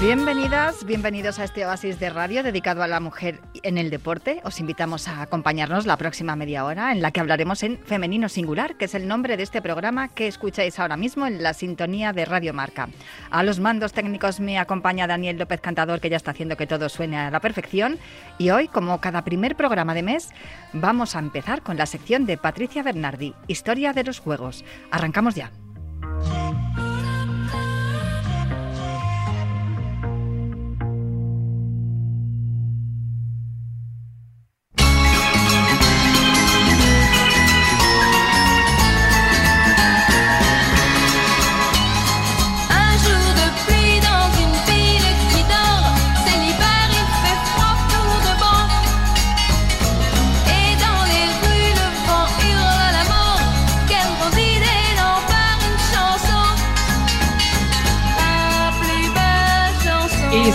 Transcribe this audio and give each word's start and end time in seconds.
Bienvenidas, 0.00 0.84
bienvenidos 0.84 1.38
a 1.38 1.44
este 1.44 1.64
oasis 1.64 1.98
de 1.98 2.10
radio 2.10 2.42
dedicado 2.42 2.82
a 2.82 2.86
la 2.86 3.00
mujer 3.00 3.40
en 3.62 3.78
el 3.78 3.88
deporte. 3.88 4.42
Os 4.44 4.60
invitamos 4.60 5.08
a 5.08 5.22
acompañarnos 5.22 5.86
la 5.86 5.96
próxima 5.96 6.36
media 6.36 6.66
hora 6.66 6.92
en 6.92 7.00
la 7.00 7.12
que 7.12 7.20
hablaremos 7.20 7.62
en 7.62 7.78
Femenino 7.78 8.28
Singular, 8.28 8.76
que 8.76 8.84
es 8.84 8.94
el 8.94 9.08
nombre 9.08 9.38
de 9.38 9.42
este 9.42 9.62
programa 9.62 10.08
que 10.08 10.28
escucháis 10.28 10.78
ahora 10.78 10.98
mismo 10.98 11.26
en 11.26 11.42
la 11.42 11.54
sintonía 11.54 12.12
de 12.12 12.26
Radio 12.26 12.52
Marca. 12.52 12.90
A 13.30 13.42
los 13.42 13.58
mandos 13.58 13.94
técnicos 13.94 14.38
me 14.38 14.58
acompaña 14.58 15.06
Daniel 15.06 15.38
López 15.38 15.62
Cantador, 15.62 15.98
que 15.98 16.10
ya 16.10 16.18
está 16.18 16.32
haciendo 16.32 16.58
que 16.58 16.66
todo 16.66 16.90
suene 16.90 17.16
a 17.16 17.30
la 17.30 17.40
perfección. 17.40 17.98
Y 18.36 18.50
hoy, 18.50 18.68
como 18.68 19.00
cada 19.00 19.24
primer 19.24 19.56
programa 19.56 19.94
de 19.94 20.02
mes, 20.02 20.28
vamos 20.74 21.16
a 21.16 21.20
empezar 21.20 21.62
con 21.62 21.78
la 21.78 21.86
sección 21.86 22.26
de 22.26 22.36
Patricia 22.36 22.82
Bernardi, 22.82 23.34
Historia 23.46 23.94
de 23.94 24.04
los 24.04 24.18
Juegos. 24.18 24.62
Arrancamos 24.90 25.34
ya. 25.34 25.50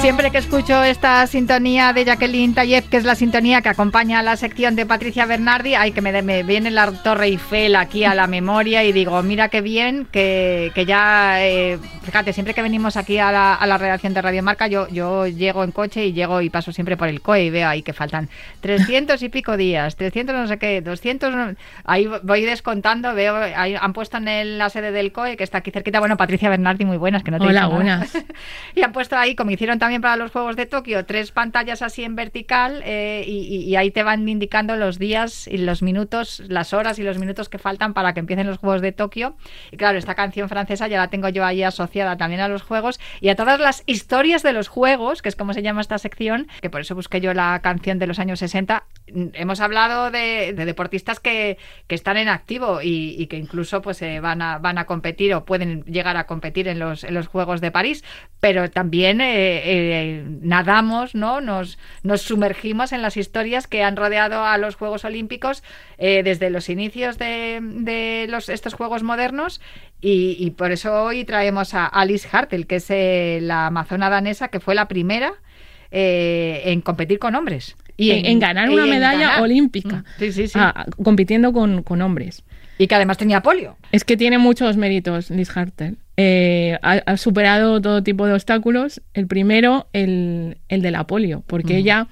Siempre 0.02 0.32
que 0.32 0.40
escucho 0.40 0.84
esta 0.84 1.28
sintonía 1.28 1.94
de 1.94 2.06
Jacqueline 2.06 2.56
Tayeb, 2.56 2.90
que 2.90 2.98
es 2.98 3.04
la 3.04 3.14
sintonía 3.14 3.62
que 3.62 3.70
acompaña 3.70 4.18
a 4.18 4.24
la 4.24 4.36
sección 4.36 4.76
de 4.76 4.88
Patricia 4.88 5.28
Bernardi, 5.28 5.76
ay, 5.76 5.92
que 5.92 6.02
me, 6.02 6.42
viene 6.42 6.72
la 6.72 6.92
Torre 6.92 7.28
Eiffel 7.28 7.76
aquí 7.76 8.04
a 8.04 8.16
la 8.16 8.26
memoria 8.26 8.84
y 8.84 8.94
digo, 8.94 9.22
mira 9.22 9.50
qué 9.50 9.62
bien, 9.62 10.08
que, 10.12 10.72
ya, 10.88 11.46
eh, 11.46 11.78
fíjate, 12.02 12.34
siempre 12.34 12.56
que 12.56 12.64
venimos 12.64 12.98
aquí 12.98 13.20
a 13.20 13.32
la, 13.32 13.78
redacción 13.78 14.16
de 14.16 14.24
Radio 14.24 14.42
Marca, 14.42 14.66
yo, 14.66 14.88
yo 14.90 15.28
llego 15.28 15.64
en 15.64 15.72
coche 15.72 16.08
y 16.08 16.14
llego 16.14 16.42
y 16.42 16.50
paso 16.50 16.72
siempre 16.72 16.98
por 16.98 17.08
el 17.08 17.22
COE 17.22 17.46
y 17.46 17.50
veo 17.52 17.70
ahí 17.70 17.84
que 17.84 17.94
faltan 17.94 18.28
300 18.62 19.22
y 19.22 19.30
pico 19.30 19.56
días, 19.56 19.98
300 19.98 20.36
no 20.36 20.48
sé 20.48 20.58
qué, 20.58 20.82
200, 20.82 21.56
ahí 21.86 22.10
voy 22.24 22.42
descontando, 22.42 23.14
veo, 23.14 23.36
ahí 23.36 23.76
han 23.80 23.94
puesto 23.94 24.18
en 24.18 24.58
la 24.58 24.70
sede 24.72 24.92
del 24.92 25.12
COE, 25.12 25.38
que 25.38 25.44
está 25.44 25.60
aquí 25.60 25.70
cerquita, 25.70 26.00
bueno, 26.00 26.18
Patricia 26.18 26.50
Bernardi, 26.50 26.86
muy 26.86 26.98
buenas, 26.98 27.24
que 27.24 27.30
no 27.30 27.38
te 27.38 27.46
Hola, 27.46 27.68
buenas. 27.68 28.12
y 28.76 28.82
han 28.82 28.94
puesto 28.94 29.16
ahí, 29.16 29.36
como 29.36 29.52
hicieron 29.52 29.78
también 29.78 29.91
para 30.00 30.16
los 30.16 30.32
Juegos 30.32 30.56
de 30.56 30.66
Tokio 30.66 31.06
tres 31.06 31.32
pantallas 31.32 31.82
así 31.82 32.04
en 32.04 32.16
vertical 32.16 32.82
eh, 32.86 33.24
y, 33.28 33.76
ahí 33.76 33.92
te 33.92 34.04
van 34.04 34.28
indicando 34.28 34.76
los 34.76 35.00
días 35.00 35.48
y 35.48 35.58
los 35.58 35.82
minutos, 35.82 36.44
las 36.48 36.74
horas 36.74 37.00
y 37.00 37.04
los 37.04 37.18
minutos 37.18 37.50
que 37.50 37.58
faltan 37.58 37.94
para 37.94 38.14
que 38.14 38.20
empiecen 38.20 38.48
los 38.48 38.58
Juegos 38.58 38.82
de 38.82 38.92
Tokio. 38.92 39.36
Y 39.72 39.78
claro, 39.78 39.98
esta 39.98 40.16
canción 40.16 40.50
francesa 40.50 40.88
ya 40.88 40.98
la 40.98 41.10
tengo 41.10 41.30
yo 41.30 41.44
ahí 41.44 41.64
asociada 41.64 42.18
también 42.18 42.42
a 42.42 42.48
los 42.48 42.62
Juegos 42.62 43.00
y 43.20 43.30
a 43.30 43.36
todas 43.36 43.60
las 43.60 43.84
historias 43.86 44.44
de 44.44 44.54
los 44.54 44.68
Juegos, 44.68 45.22
que 45.22 45.30
es 45.30 45.36
como 45.36 45.54
se 45.54 45.62
llama 45.62 45.82
esta 45.82 45.98
sección, 45.98 46.48
que 46.62 46.70
por 46.70 46.82
eso 46.82 46.96
busqué 46.96 47.20
yo 47.22 47.34
la 47.34 47.60
canción 47.62 48.00
de 48.00 48.08
los 48.08 48.20
años 48.20 48.40
60. 48.40 48.84
Hemos 49.34 49.60
hablado 49.60 50.12
de, 50.12 50.54
deportistas 50.54 51.20
que, 51.20 51.58
están 51.90 52.18
en 52.18 52.30
activo 52.30 52.80
y, 52.82 53.28
que 53.28 53.38
incluso 53.38 53.82
pues 53.82 54.02
eh, 54.02 54.20
van, 54.22 54.42
a, 54.42 54.58
van 54.60 54.78
a 54.78 54.86
competir 54.86 55.34
o 55.34 55.44
pueden 55.44 55.84
llegar 55.84 56.18
a 56.18 56.26
competir 56.26 56.68
en 56.68 56.80
los, 56.80 57.04
en 57.04 57.14
los 57.14 57.28
Juegos 57.28 57.62
de 57.62 57.72
París, 57.72 58.04
pero 58.40 58.70
también 58.70 59.22
eh, 59.22 59.62
nadamos, 60.42 61.16
¿no? 61.16 61.42
Nos, 61.42 61.78
nos 62.04 62.22
sumergimos 62.22 62.92
en 62.92 63.02
las 63.02 63.18
historias 63.18 63.68
que 63.68 63.84
han 63.84 63.96
rodeado 63.96 64.44
a 64.44 64.58
los 64.58 64.76
Juegos 64.76 65.06
Olímpicos 65.06 65.64
eh, 65.98 66.22
desde 66.24 66.50
los 66.50 66.70
inicios 66.70 67.18
de, 67.18 68.26
los, 68.30 68.50
estos 68.50 68.74
Juegos 68.74 69.04
modernos 69.04 69.62
y, 70.02 70.50
por 70.52 70.72
eso 70.72 71.04
hoy 71.04 71.26
traemos 71.26 71.74
a 71.74 71.86
Alice 71.86 72.28
Hartel, 72.32 72.66
que 72.66 72.78
es 72.78 72.90
eh, 72.90 73.40
la 73.42 73.68
amazona 73.68 74.10
danesa 74.10 74.48
que 74.48 74.60
fue 74.60 74.74
la 74.74 74.88
primera 74.88 75.34
eh, 75.92 76.62
en 76.66 76.82
competir 76.82 77.20
con 77.20 77.36
hombres. 77.36 77.76
Y 77.98 78.12
en, 78.12 78.40
ganar 78.40 78.70
una 78.70 78.88
medalla 78.88 79.42
olímpica. 79.44 79.98
Mm, 79.98 80.06
sí, 80.20 80.32
sí, 80.32 80.48
sí. 80.48 80.54
Ah, 80.60 80.86
compitiendo 81.04 81.54
con, 81.54 81.84
con 81.84 82.02
hombres. 82.02 82.44
Y 82.80 82.88
que 82.88 82.96
además 82.96 83.20
tenía 83.20 83.42
polio. 83.44 83.78
Es 83.92 84.04
que 84.04 84.18
tiene 84.18 84.40
muchos 84.40 84.76
méritos 84.76 85.30
Liz 85.30 85.56
Hartel. 85.56 85.98
Eh, 86.24 86.78
ha, 86.84 87.18
superado 87.18 87.82
todo 87.82 88.04
tipo 88.04 88.28
de 88.28 88.34
obstáculos. 88.34 89.02
El 89.16 89.26
primero, 89.26 89.88
el, 89.92 90.60
el 90.70 90.84
de 90.84 90.92
la 90.92 91.08
polio, 91.08 91.44
porque 91.48 91.78
ella, 91.78 92.10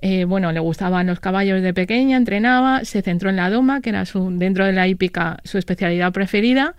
eh, 0.00 0.24
bueno, 0.24 0.50
le 0.50 0.60
gustaban 0.60 1.06
los 1.06 1.20
caballos 1.20 1.60
de 1.60 1.74
pequeña, 1.74 2.16
entrenaba, 2.16 2.86
se 2.86 3.02
centró 3.02 3.28
en 3.28 3.36
la 3.36 3.50
doma, 3.50 3.82
que 3.82 3.90
era 3.90 4.06
su, 4.06 4.30
dentro 4.38 4.64
de 4.64 4.72
la 4.72 4.88
hípica 4.88 5.40
su 5.44 5.58
especialidad 5.58 6.10
preferida, 6.12 6.74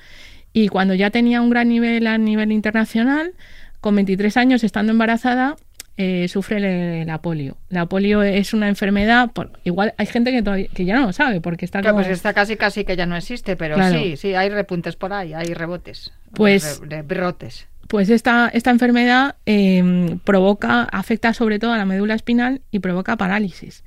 y 0.54 0.70
cuando 0.70 0.96
ya 0.96 1.12
tenía 1.12 1.44
un 1.44 1.52
gran 1.52 1.70
nivel 1.70 2.08
a 2.08 2.18
nivel 2.18 2.52
internacional, 2.52 3.34
con 3.80 3.94
23 3.96 4.36
años, 4.38 4.64
estando 4.64 4.92
embarazada, 4.92 5.58
eh, 6.04 6.28
sufre 6.28 7.06
la 7.06 7.22
polio. 7.22 7.58
La 7.70 7.86
polio 7.86 8.24
es 8.24 8.56
una 8.56 8.68
enfermedad, 8.68 9.30
igual 9.64 9.94
hay 9.98 10.08
gente 10.08 10.32
que, 10.32 10.68
que 10.74 10.86
ya 10.86 10.96
no 10.96 11.06
lo 11.06 11.14
sabe 11.14 11.42
porque 11.42 11.64
está 11.66 11.82
pues 11.94 12.08
está 12.08 12.34
casi 12.34 12.58
casi 12.58 12.86
que 12.86 12.96
ya 12.96 13.06
no 13.06 13.16
existe, 13.16 13.56
pero 13.56 13.78
sí, 13.92 14.18
sí, 14.18 14.34
hay 14.34 14.50
repuntes 14.50 14.96
por 14.96 15.14
ahí, 15.14 15.34
hay 15.34 15.54
rebotes, 15.54 16.12
pues, 16.34 16.82
brotes. 17.06 17.68
Pues 17.88 18.10
esta, 18.10 18.50
esta 18.52 18.72
enfermedad 18.72 19.36
em, 19.46 20.18
provoca, 20.20 20.84
afecta 20.84 21.34
sobre 21.34 21.60
todo 21.60 21.74
a 21.74 21.78
la 21.78 21.86
médula 21.86 22.16
espinal 22.16 22.62
y 22.72 22.80
provoca 22.80 23.18
parálisis. 23.18 23.84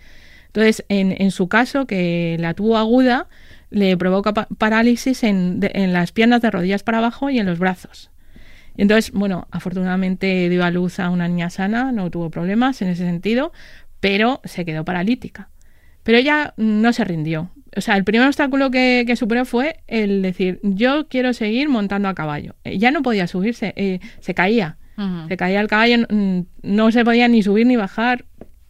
Entonces, 0.48 0.84
en, 0.88 1.20
en 1.20 1.32
su 1.32 1.48
caso, 1.48 1.86
que 1.86 2.36
la 2.38 2.54
tuvo 2.54 2.76
aguda, 2.76 3.26
le 3.70 3.96
provoca 3.96 4.32
parálisis 4.32 5.24
en, 5.24 5.58
en 5.62 5.92
las 5.92 6.12
piernas 6.12 6.42
de 6.42 6.50
rodillas 6.52 6.84
para 6.84 6.98
abajo 6.98 7.28
y 7.30 7.40
en 7.40 7.46
los 7.46 7.58
brazos. 7.58 8.10
Entonces, 8.76 9.12
bueno, 9.12 9.46
afortunadamente 9.50 10.48
dio 10.48 10.64
a 10.64 10.70
luz 10.70 10.98
a 10.98 11.10
una 11.10 11.28
niña 11.28 11.50
sana, 11.50 11.92
no 11.92 12.10
tuvo 12.10 12.30
problemas 12.30 12.82
en 12.82 12.88
ese 12.88 13.04
sentido, 13.04 13.52
pero 14.00 14.40
se 14.44 14.64
quedó 14.64 14.84
paralítica. 14.84 15.48
Pero 16.02 16.18
ella 16.18 16.54
no 16.56 16.92
se 16.92 17.04
rindió. 17.04 17.50
O 17.76 17.80
sea, 17.80 17.96
el 17.96 18.04
primer 18.04 18.28
obstáculo 18.28 18.70
que, 18.70 19.12
superó 19.16 19.44
fue 19.44 19.80
el 19.86 20.22
decir, 20.22 20.60
yo 20.62 21.08
quiero 21.08 21.32
seguir 21.32 21.68
montando 21.68 22.08
a 22.08 22.14
caballo. 22.14 22.54
Ya 22.64 22.90
no 22.90 23.02
podía 23.02 23.26
subirse, 23.26 23.72
eh, 23.76 24.00
se 24.20 24.34
caía. 24.34 24.76
Se 25.28 25.36
caía 25.36 25.60
el 25.60 25.66
caballo, 25.66 26.06
no 26.62 26.92
se 26.92 27.04
podía 27.04 27.26
ni 27.26 27.42
subir 27.42 27.66
ni 27.66 27.74
bajar, 27.74 28.26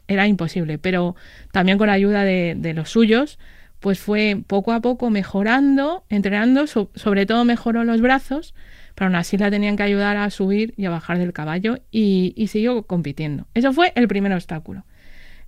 era 0.09 0.26
imposible. 0.26 0.78
Pero 0.78 1.16
también 1.53 1.76
con 1.76 1.88
la 1.88 1.93
ayuda 1.93 2.25
de, 2.25 2.72
los 2.75 2.88
suyos, 2.88 3.38
pues 3.78 3.98
fue 3.98 4.43
poco 4.47 4.72
a 4.72 4.81
poco 4.81 5.10
mejorando, 5.10 6.04
entrenando, 6.09 6.66
sobre 6.66 7.26
todo 7.26 7.44
mejoró 7.44 7.84
los 7.84 8.00
brazos 8.00 8.54
pero 8.94 9.06
aún 9.06 9.16
así 9.16 9.37
la 9.37 9.50
tenían 9.50 9.77
que 9.77 9.82
ayudar 9.82 10.16
a 10.16 10.31
subir 10.31 10.75
y 10.77 10.84
a 10.84 10.91
bajar 10.91 11.19
del 11.19 11.32
caballo 11.32 11.78
y, 11.91 12.34
siguió 12.49 12.84
compitiendo. 12.84 13.47
Eso 13.55 13.72
fue 13.72 13.93
el 13.97 14.09
primer 14.09 14.32
obstáculo. 14.32 14.84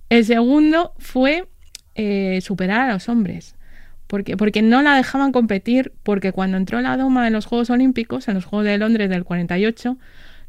El 0.09 0.25
segundo 0.25 0.93
fue 0.97 1.47
eh, 1.95 2.39
superar 2.41 2.89
a 2.89 2.93
los 2.93 3.09
hombres. 3.09 3.55
Porque, 4.07 4.37
porque 4.37 4.61
no 4.61 4.81
la 4.81 4.95
dejaban 4.95 5.33
competir, 5.33 5.91
porque 6.03 6.31
cuando 6.31 6.55
entró 6.55 6.79
la 6.79 6.95
doma 6.95 7.27
en 7.27 7.33
los 7.33 7.45
Juegos 7.45 7.69
Olímpicos, 7.69 8.29
en 8.29 8.35
los 8.35 8.45
Juegos 8.45 8.65
de 8.65 8.77
Londres 8.77 9.09
del 9.09 9.25
48, 9.25 9.97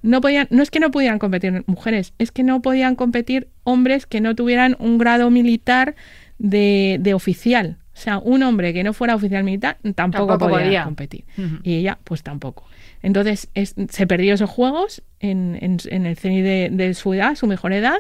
no, 0.03 0.21
podían, 0.21 0.47
no 0.51 0.62
es 0.62 0.71
que 0.71 0.79
no 0.79 0.93
pudieran 0.93 1.19
competir 1.19 1.65
mujeres, 1.67 2.15
es 2.19 2.31
que 2.31 2.44
no 2.44 2.62
podían 2.62 2.94
competir 2.94 3.49
hombres 3.65 4.06
que 4.06 4.21
no 4.21 4.37
tuvieran 4.37 4.77
un 4.79 4.97
grado 4.99 5.29
militar 5.31 5.97
de, 6.39 6.99
de 7.01 7.15
oficial. 7.15 7.79
O 7.99 8.00
sea, 8.00 8.19
un 8.19 8.45
hombre 8.45 8.73
que 8.73 8.85
no 8.85 8.93
fuera 8.93 9.17
oficial 9.17 9.43
militar 9.43 9.77
tampoco, 9.97 10.39
podía, 10.39 10.85
competir. 10.85 11.25
Y 11.65 11.75
ella, 11.75 11.99
pues 12.05 12.23
tampoco. 12.23 12.65
Entonces 13.03 13.50
se 13.89 14.06
perdió 14.06 14.35
esos 14.35 14.49
juegos 14.49 15.03
en, 15.19 15.59
el 15.61 16.17
CENI 16.17 16.43
de, 16.43 16.95
su 16.95 17.12
edad, 17.12 17.35
su 17.35 17.49
mejor 17.49 17.73
edad, 17.73 17.97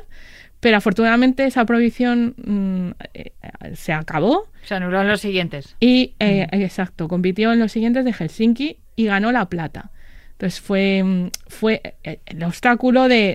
pero 0.60 0.76
afortunadamente 0.76 1.44
esa 1.46 1.64
prohibición 1.64 2.36
mm, 2.36 2.90
eh, 3.14 3.32
se 3.74 3.92
acabó. 3.92 4.46
Se 4.62 4.76
anuló 4.76 5.00
en 5.00 5.08
los 5.08 5.20
siguientes. 5.20 5.74
Y, 5.80 6.14
eh, 6.20 6.46
exacto, 6.52 7.08
compitió 7.08 7.52
en 7.52 7.58
los 7.58 7.72
siguientes 7.72 8.04
de 8.04 8.12
Helsinki 8.12 8.78
y 8.94 9.04
ganó 9.06 9.32
la 9.32 9.46
plata. 9.46 9.90
Entonces 10.38 10.60
fue, 10.60 11.02
mm, 11.02 11.30
fue 11.48 11.96
eh, 12.04 12.20
el 12.26 12.44
obstáculo 12.44 13.08
de, 13.08 13.34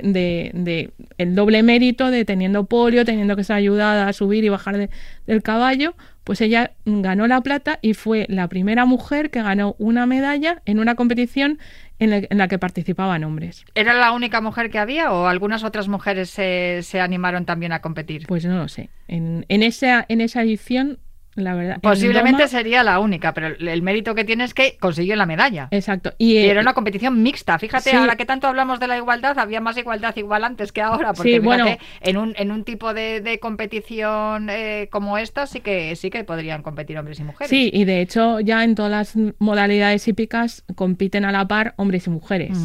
de, 0.54 0.92
el 1.18 1.36
doble 1.36 1.62
mérito 1.62 2.10
de 2.10 2.24
teniendo 2.24 2.64
polio, 2.64 3.04
teniendo 3.04 3.36
que 3.36 3.44
ser 3.44 3.58
ayudada 3.58 4.08
a 4.08 4.14
subir 4.14 4.46
y 4.46 4.50
bajar 4.50 4.90
del 5.28 5.44
caballo, 5.44 5.96
pues 6.24 6.40
ella 6.40 6.72
ganó 6.86 7.28
la 7.28 7.42
plata 7.42 7.78
y 7.82 7.94
fue 7.94 8.26
la 8.30 8.48
primera 8.48 8.86
mujer 8.86 9.32
que 9.32 9.44
ganó 9.44 9.76
una 9.80 10.06
medalla 10.06 10.62
en 10.64 10.80
una 10.80 10.96
competición 10.96 11.60
en, 12.00 12.26
la 12.30 12.48
que 12.48 12.58
participaban 12.58 13.26
hombres. 13.26 13.66
¿Era 13.76 13.94
la 13.94 14.14
única 14.14 14.40
mujer 14.40 14.70
que 14.70 14.80
había 14.80 15.12
o 15.12 15.28
algunas 15.28 15.66
otras 15.66 15.90
mujeres 15.90 16.30
se, 16.30 17.02
animaron 17.02 17.46
también 17.46 17.74
a 17.74 17.82
competir? 17.82 18.28
Pues 18.28 18.46
no 18.46 18.58
lo 18.58 18.70
sé. 18.70 18.90
En, 19.10 19.44
esa, 19.50 20.06
en 20.08 20.22
esa 20.22 20.42
edición 20.42 21.00
la 21.36 21.56
verdad. 21.56 21.80
Posiblemente 21.82 22.48
sería 22.48 22.84
la 22.84 23.00
única, 23.00 23.34
pero 23.34 23.48
el 23.48 23.82
mérito 23.82 24.14
que 24.14 24.24
tiene 24.24 24.44
es 24.44 24.54
que 24.54 24.78
consiguió 24.80 25.16
la 25.16 25.26
medalla. 25.26 25.68
Exacto. 25.72 26.14
Y, 26.18 26.38
era 26.38 26.62
una 26.62 26.74
competición 26.74 27.24
mixta. 27.24 27.58
Fíjate, 27.58 27.96
ahora 27.96 28.16
que 28.16 28.26
tanto 28.26 28.48
hablamos 28.48 28.80
de 28.80 28.88
la 28.88 28.98
igualdad, 28.98 29.38
había 29.40 29.60
más 29.60 29.78
igualdad 29.78 30.16
igual 30.16 30.44
antes 30.44 30.72
que 30.72 30.82
ahora. 30.82 31.14
Porque 31.14 31.40
bueno, 31.40 31.66
en 32.02 32.18
un, 32.18 32.34
en 32.38 32.52
un 32.52 32.64
tipo 32.64 32.94
de, 32.94 33.40
competición 33.42 34.50
eh, 34.50 34.90
como 34.92 35.18
esta 35.18 35.48
sí 35.48 35.60
que 35.60 35.96
sí 35.96 36.10
que 36.10 36.24
podrían 36.24 36.62
competir 36.62 36.98
hombres 36.98 37.20
y 37.20 37.24
mujeres. 37.24 37.50
Sí, 37.50 37.70
y 37.74 37.86
de 37.86 38.02
hecho 38.02 38.40
ya 38.40 38.64
en 38.64 38.76
todas 38.76 38.92
las 38.92 39.16
modalidades 39.40 40.08
hípicas 40.08 40.64
compiten 40.76 41.26
a 41.26 41.32
la 41.32 41.48
par 41.48 41.74
hombres 41.78 42.08
y 42.08 42.10
mujeres. 42.10 42.58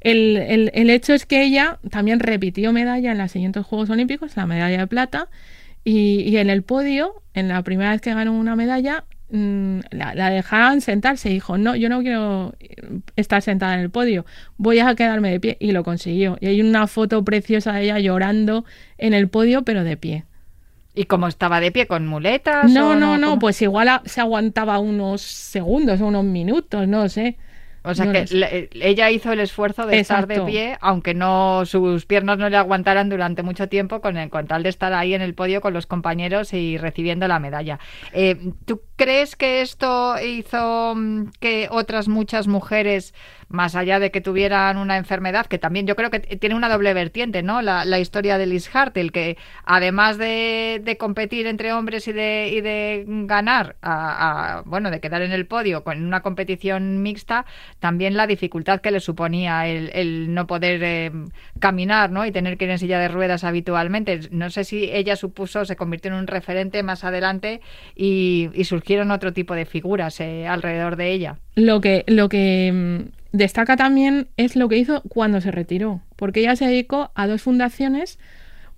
El, 0.00 0.36
el, 0.36 0.70
el, 0.74 0.90
hecho 0.90 1.14
es 1.14 1.26
que 1.26 1.42
ella 1.42 1.78
también 1.90 2.20
repitió 2.20 2.72
medalla 2.72 3.12
en 3.12 3.18
los 3.18 3.32
siguientes 3.32 3.64
Juegos 3.64 3.90
Olímpicos, 3.90 4.36
la 4.36 4.46
medalla 4.46 4.78
de 4.78 4.86
plata, 4.86 5.28
y, 5.88 6.22
y 6.22 6.36
en 6.38 6.50
el 6.50 6.64
podio, 6.64 7.22
en 7.32 7.46
la 7.46 7.62
primera 7.62 7.92
vez 7.92 8.00
que 8.00 8.12
ganó 8.12 8.32
una 8.36 8.56
medalla, 8.56 9.04
mm, 9.30 9.78
la, 9.92 10.16
la, 10.16 10.30
dejaban 10.30 10.80
sentarse 10.80 11.30
y 11.30 11.34
dijo, 11.34 11.58
no, 11.58 11.76
yo 11.76 11.88
no 11.88 12.00
quiero 12.00 12.56
estar 13.14 13.40
sentada 13.40 13.74
en 13.74 13.80
el 13.82 13.90
podio, 13.90 14.26
voy 14.56 14.80
a 14.80 14.96
quedarme 14.96 15.30
de 15.30 15.38
pie. 15.38 15.56
Y 15.60 15.70
lo 15.70 15.84
consiguió. 15.84 16.38
Y 16.40 16.48
hay 16.48 16.60
una 16.60 16.88
foto 16.88 17.22
preciosa 17.24 17.74
de 17.74 17.84
ella 17.84 18.00
llorando 18.00 18.64
en 18.98 19.14
el 19.14 19.28
podio, 19.28 19.62
pero 19.62 19.84
de 19.84 19.96
pie. 19.96 20.24
¿Y 20.92 21.04
cómo 21.04 21.28
estaba 21.28 21.60
de 21.60 21.70
pie? 21.70 21.86
¿Con 21.86 22.04
muletas? 22.04 22.68
No, 22.68 22.96
no, 22.96 23.16
no, 23.16 23.38
pues 23.38 23.62
igual 23.62 24.00
se 24.06 24.20
aguantaba 24.20 24.80
unos 24.80 25.22
segundos 25.22 26.00
unos 26.00 26.24
minutos, 26.24 26.88
no 26.88 27.08
sé. 27.08 27.36
O 27.86 27.94
sea 27.94 28.10
que 28.10 28.68
ella 28.74 29.10
hizo 29.10 29.32
el 29.32 29.40
esfuerzo 29.40 29.86
de 29.86 30.00
estar 30.00 30.26
de 30.26 30.40
pie, 30.40 30.76
aunque 30.80 31.14
no 31.14 31.64
sus 31.64 32.04
piernas 32.04 32.36
no 32.36 32.48
le 32.48 32.56
aguantaran 32.56 33.08
durante 33.08 33.44
mucho 33.44 33.68
tiempo, 33.68 34.00
con, 34.00 34.16
el, 34.16 34.28
con 34.28 34.46
tal 34.46 34.64
de 34.64 34.70
estar 34.70 34.92
ahí 34.92 35.14
en 35.14 35.22
el 35.22 35.34
podio 35.34 35.60
con 35.60 35.72
los 35.72 35.86
compañeros 35.86 36.52
y 36.52 36.78
recibiendo 36.78 37.28
la 37.28 37.38
medalla. 37.38 37.78
Eh, 38.12 38.52
¿Tú 38.64 38.80
crees 38.96 39.36
que 39.36 39.60
esto 39.60 40.16
hizo 40.20 40.94
mm, 40.96 41.28
que 41.40 41.68
otras 41.70 42.08
muchas 42.08 42.48
mujeres 42.48 43.14
más 43.48 43.76
allá 43.76 44.00
de 44.00 44.10
que 44.10 44.20
tuvieran 44.20 44.76
una 44.76 44.96
enfermedad, 44.96 45.46
que 45.46 45.58
también 45.58 45.86
yo 45.86 45.94
creo 45.94 46.10
que 46.10 46.20
tiene 46.20 46.56
una 46.56 46.68
doble 46.68 46.92
vertiente, 46.94 47.42
¿no? 47.42 47.62
La, 47.62 47.98
historia 47.98 48.38
de 48.38 48.46
Liz 48.46 48.74
Hartel, 48.74 49.12
que 49.12 49.38
además 49.64 50.18
de, 50.18 50.96
competir 50.98 51.46
entre 51.46 51.72
hombres 51.72 52.08
y 52.08 52.12
de, 52.12 52.50
y 52.52 52.60
de 52.60 53.04
ganar, 53.06 53.76
a, 53.82 54.62
bueno, 54.66 54.90
de 54.90 55.00
quedar 55.00 55.22
en 55.22 55.32
el 55.32 55.46
podio 55.46 55.84
con 55.84 56.04
una 56.04 56.22
competición 56.22 57.02
mixta, 57.02 57.46
también 57.78 58.16
la 58.16 58.26
dificultad 58.26 58.80
que 58.80 58.90
le 58.90 59.00
suponía 59.00 59.66
el, 59.68 60.34
no 60.34 60.46
poder 60.46 60.82
eh, 60.82 61.12
caminar, 61.60 62.10
¿no? 62.10 62.26
Y 62.26 62.32
tener 62.32 62.58
que 62.58 62.64
ir 62.64 62.70
en 62.70 62.78
silla 62.78 62.98
de 62.98 63.08
ruedas 63.08 63.44
habitualmente. 63.44 64.20
No 64.30 64.50
sé 64.50 64.64
si 64.64 64.90
ella 64.92 65.16
supuso, 65.16 65.64
se 65.64 65.76
convirtió 65.76 66.10
en 66.10 66.18
un 66.18 66.26
referente 66.26 66.82
más 66.82 67.04
adelante 67.04 67.60
y, 67.94 68.50
surgieron 68.86 69.10
otro 69.10 69.32
tipo 69.32 69.56
de 69.56 69.66
figuras 69.66 70.20
eh, 70.20 70.46
alrededor 70.46 70.94
de 70.94 71.10
ella. 71.10 71.38
Lo 71.56 71.80
que, 71.80 72.04
lo 72.06 72.28
que 72.28 72.70
mm, 72.72 73.36
destaca 73.36 73.76
también 73.76 74.28
es 74.36 74.54
lo 74.54 74.68
que 74.68 74.76
hizo 74.76 75.02
cuando 75.08 75.40
se 75.40 75.50
retiró, 75.50 76.02
porque 76.14 76.38
ella 76.38 76.54
se 76.54 76.66
dedicó 76.66 77.10
a 77.16 77.26
dos 77.26 77.42
fundaciones, 77.42 78.20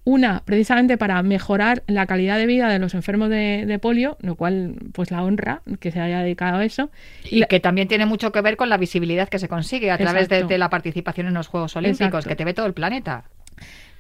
una 0.05 0.40
precisamente 0.46 0.96
para 0.96 1.22
mejorar 1.22 1.82
la 1.87 2.06
calidad 2.06 2.38
de 2.38 2.46
vida 2.46 2.70
de 2.70 2.78
los 2.78 2.94
enfermos 2.94 3.28
de, 3.28 3.78
polio, 3.82 4.16
lo 4.22 4.37
cual 4.37 4.76
pues 4.94 5.10
la 5.10 5.22
honra 5.22 5.60
que 5.78 5.90
se 5.90 6.00
haya 6.00 6.22
dedicado 6.22 6.56
a 6.56 6.64
eso. 6.64 6.90
Y, 7.31 7.44
que 7.44 7.61
también 7.61 7.87
tiene 7.87 8.06
mucho 8.06 8.32
que 8.32 8.40
ver 8.40 8.56
con 8.56 8.70
la 8.70 8.78
visibilidad 8.78 9.28
que 9.28 9.38
se 9.38 9.49
consigue 9.49 9.90
a 9.90 9.99
través 9.99 10.31
de, 10.31 10.56
la 10.56 10.70
participación 10.70 11.26
en 11.26 11.34
los 11.34 11.49
Juegos 11.49 11.76
Olímpicos, 11.76 12.25
que 12.25 12.34
te 12.34 12.46
ve 12.46 12.54
todo 12.54 12.64
el 12.64 12.72
planeta. 12.72 13.25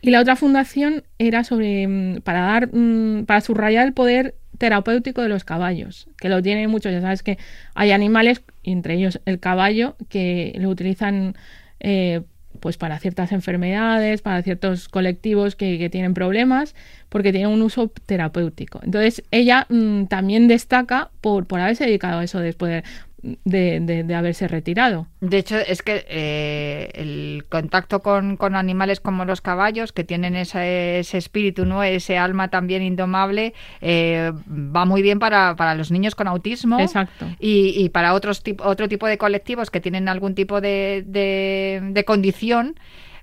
Y 0.00 0.10
la 0.10 0.20
otra 0.20 0.36
fundación 0.36 1.02
era 1.18 1.44
sobre 1.44 1.86
mm, 1.86 2.20
para 2.22 2.40
dar 2.40 2.74
mm, 2.74 3.26
para 3.26 3.42
subrayar 3.42 3.86
el 3.86 3.92
poder 3.92 4.36
terapéutico 4.58 5.22
de 5.22 5.28
los 5.28 5.44
caballos, 5.44 6.08
que 6.18 6.28
lo 6.28 6.42
tienen 6.42 6.70
muchos. 6.70 6.92
Ya 6.92 7.00
sabes 7.00 7.22
que 7.22 7.38
hay 7.74 7.92
animales, 7.92 8.42
entre 8.64 8.94
ellos 8.94 9.20
el 9.24 9.40
caballo, 9.40 9.96
que 10.08 10.52
lo 10.58 10.68
utilizan 10.68 11.34
eh, 11.80 12.22
pues 12.60 12.76
para 12.76 12.98
ciertas 12.98 13.32
enfermedades, 13.32 14.20
para 14.20 14.42
ciertos 14.42 14.88
colectivos 14.88 15.56
que, 15.56 15.88
tienen 15.90 16.14
problemas, 16.14 16.74
porque 17.08 17.32
tienen 17.32 17.50
un 17.50 17.62
uso 17.62 17.90
terapéutico. 18.06 18.80
Entonces, 18.82 19.22
ella 19.30 19.66
mm, 19.68 20.06
también 20.06 20.48
destaca 20.48 21.10
por, 21.20 21.46
por 21.46 21.60
haberse 21.60 21.86
dedicado 21.86 22.18
a 22.18 22.24
eso 22.24 22.40
después 22.40 22.72
de, 22.72 22.84
de, 23.22 23.80
de, 24.04 24.14
haberse 24.14 24.46
retirado. 24.46 25.06
De 25.20 25.38
hecho, 25.38 25.56
es 25.56 25.82
que 25.82 26.06
eh, 26.08 26.90
el 26.94 27.44
contacto 27.48 28.00
con, 28.00 28.36
con, 28.36 28.54
animales 28.54 29.00
como 29.00 29.24
los 29.24 29.40
caballos, 29.40 29.92
que 29.92 30.04
tienen 30.04 30.36
ese, 30.36 31.00
ese 31.00 31.18
espíritu, 31.18 31.64
¿no? 31.64 31.82
ese 31.82 32.16
alma 32.16 32.48
también 32.48 32.82
indomable, 32.82 33.54
eh, 33.80 34.32
va 34.46 34.84
muy 34.84 35.02
bien 35.02 35.18
para, 35.18 35.56
para, 35.56 35.74
los 35.74 35.90
niños 35.90 36.14
con 36.14 36.28
autismo 36.28 36.78
Exacto. 36.78 37.26
Y, 37.40 37.74
y, 37.76 37.88
para 37.88 38.14
otros 38.14 38.42
otro 38.62 38.88
tipo 38.88 39.06
de 39.06 39.18
colectivos 39.18 39.70
que 39.70 39.80
tienen 39.80 40.08
algún 40.08 40.34
tipo 40.34 40.60
de, 40.60 41.02
de 41.04 42.04
condición. 42.04 42.76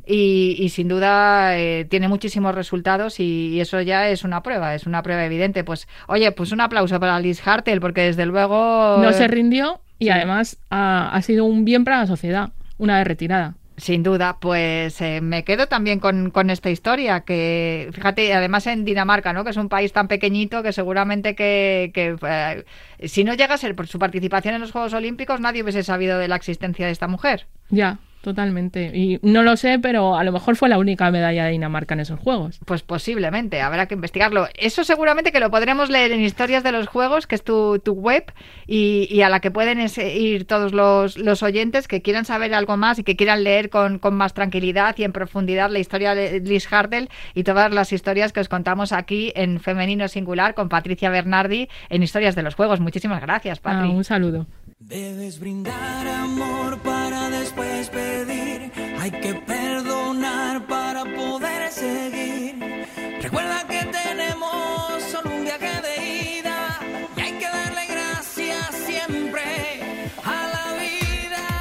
Y, 0.08 0.70
sin 0.70 0.88
duda 0.88 1.58
eh, 1.58 1.86
tiene 1.86 2.08
muchísimos 2.08 2.54
resultados 2.54 3.20
y, 3.20 3.60
eso 3.60 3.82
ya 3.82 4.10
es 4.10 4.24
una 4.24 4.44
prueba, 4.44 4.76
es 4.76 4.86
una 4.86 5.02
prueba 5.02 5.26
evidente. 5.26 5.64
Pues 5.64 5.88
oye, 6.08 6.32
pues 6.32 6.52
un 6.52 6.62
aplauso 6.62 7.00
para 7.00 7.20
Liz 7.20 7.46
Hartel 7.46 7.82
porque 7.82 8.02
desde 8.02 8.26
luego... 8.26 8.98
No 9.00 9.14
se 9.14 9.28
rindió 9.28 9.82
y 10.00 10.10
además 10.10 10.58
ha, 10.70 11.20
sido 11.22 11.46
un 11.46 11.66
bien 11.66 11.84
para 11.84 12.00
la 12.00 12.08
sociedad, 12.08 12.50
una 12.78 12.98
vez 12.98 13.08
retirada. 13.08 13.56
Sin 13.78 14.04
duda, 14.04 14.38
pues 14.40 15.02
eh, 15.02 15.20
me 15.20 15.44
quedo 15.44 15.68
también 15.68 16.00
con, 16.00 16.50
esta 16.50 16.70
historia, 16.70 17.22
que 17.22 17.90
fíjate, 17.92 18.34
además 18.34 18.68
en 18.68 18.86
Dinamarca, 18.86 19.34
¿no? 19.34 19.44
que 19.44 19.50
es 19.50 19.58
un 19.58 19.68
país 19.68 19.92
tan 19.92 20.08
pequeñito 20.08 20.64
que 20.64 20.72
seguramente 20.72 21.36
que, 21.36 21.92
eh, 21.94 22.64
si 23.06 23.26
no 23.26 23.34
llega 23.34 23.56
a 23.56 23.58
ser 23.58 23.76
por 23.76 23.88
su 23.88 24.00
participación 24.00 24.56
en 24.56 24.62
los 24.62 24.72
Juegos 24.72 24.94
Olímpicos, 24.94 25.42
nadie 25.42 25.62
hubiese 25.62 25.84
sabido 25.84 26.18
de 26.20 26.30
la 26.30 26.38
existencia 26.38 26.86
de 26.86 26.94
esta 26.94 27.10
mujer. 27.10 27.48
Ya, 27.70 28.00
Totalmente. 28.26 28.90
Y 28.92 29.20
no 29.22 29.44
lo 29.44 29.56
sé, 29.56 29.78
pero 29.78 30.18
a 30.18 30.24
lo 30.24 30.32
mejor 30.32 30.56
fue 30.56 30.68
la 30.68 30.80
única 30.80 31.12
medalla 31.12 31.46
de 31.46 31.52
Dinamarca 31.52 31.94
en 31.94 32.00
esos 32.00 32.20
juegos. 32.20 32.60
Pues 32.66 32.82
posiblemente, 32.82 33.62
habrá 33.62 33.86
que 33.86 33.94
investigarlo. 33.94 34.48
Eso 34.58 34.84
seguramente 34.84 35.32
que 35.32 35.40
lo 35.40 35.52
podremos 35.52 35.92
leer 35.92 36.12
en 36.12 36.22
Historias 36.22 36.64
de 36.64 36.72
los 36.72 36.88
Juegos, 36.88 37.28
que 37.28 37.36
es 37.36 37.44
tu, 37.44 37.80
web, 37.86 38.24
y, 38.66 39.22
a 39.22 39.30
la 39.30 39.42
que 39.42 39.52
pueden 39.52 39.78
ir 39.80 40.48
todos 40.48 40.74
los, 40.74 41.44
oyentes 41.44 41.88
que 41.88 42.02
quieran 42.02 42.26
saber 42.26 42.56
algo 42.56 42.78
más 42.78 42.98
y 42.98 43.04
que 43.04 43.16
quieran 43.16 43.44
leer 43.44 43.70
con, 43.70 44.00
más 44.14 44.34
tranquilidad 44.34 44.96
y 44.98 45.04
en 45.04 45.12
profundidad 45.12 45.70
la 45.70 45.78
historia 45.78 46.16
de 46.16 46.40
Liz 46.40 46.66
Hardel 46.66 47.12
y 47.36 47.44
todas 47.44 47.72
las 47.72 47.94
historias 47.94 48.34
que 48.34 48.40
os 48.40 48.50
contamos 48.50 48.92
aquí 48.92 49.34
en 49.36 49.60
Femenino 49.60 50.08
Singular 50.08 50.56
con 50.56 50.68
Patricia 50.68 51.12
Bernardi 51.12 51.70
en 51.90 52.02
Historias 52.02 52.34
de 52.34 52.42
los 52.42 52.56
Juegos. 52.56 52.80
Muchísimas 52.80 53.22
gracias, 53.22 53.60
Patricia. 53.60 53.96
un 53.96 54.04
saludo. 54.04 54.48
Debes 54.80 55.40
brindar 55.40 56.08
amor 56.08 56.80
para 56.80 56.95
pedir. 59.12 59.16
Hay 59.16 59.22
que 59.22 59.65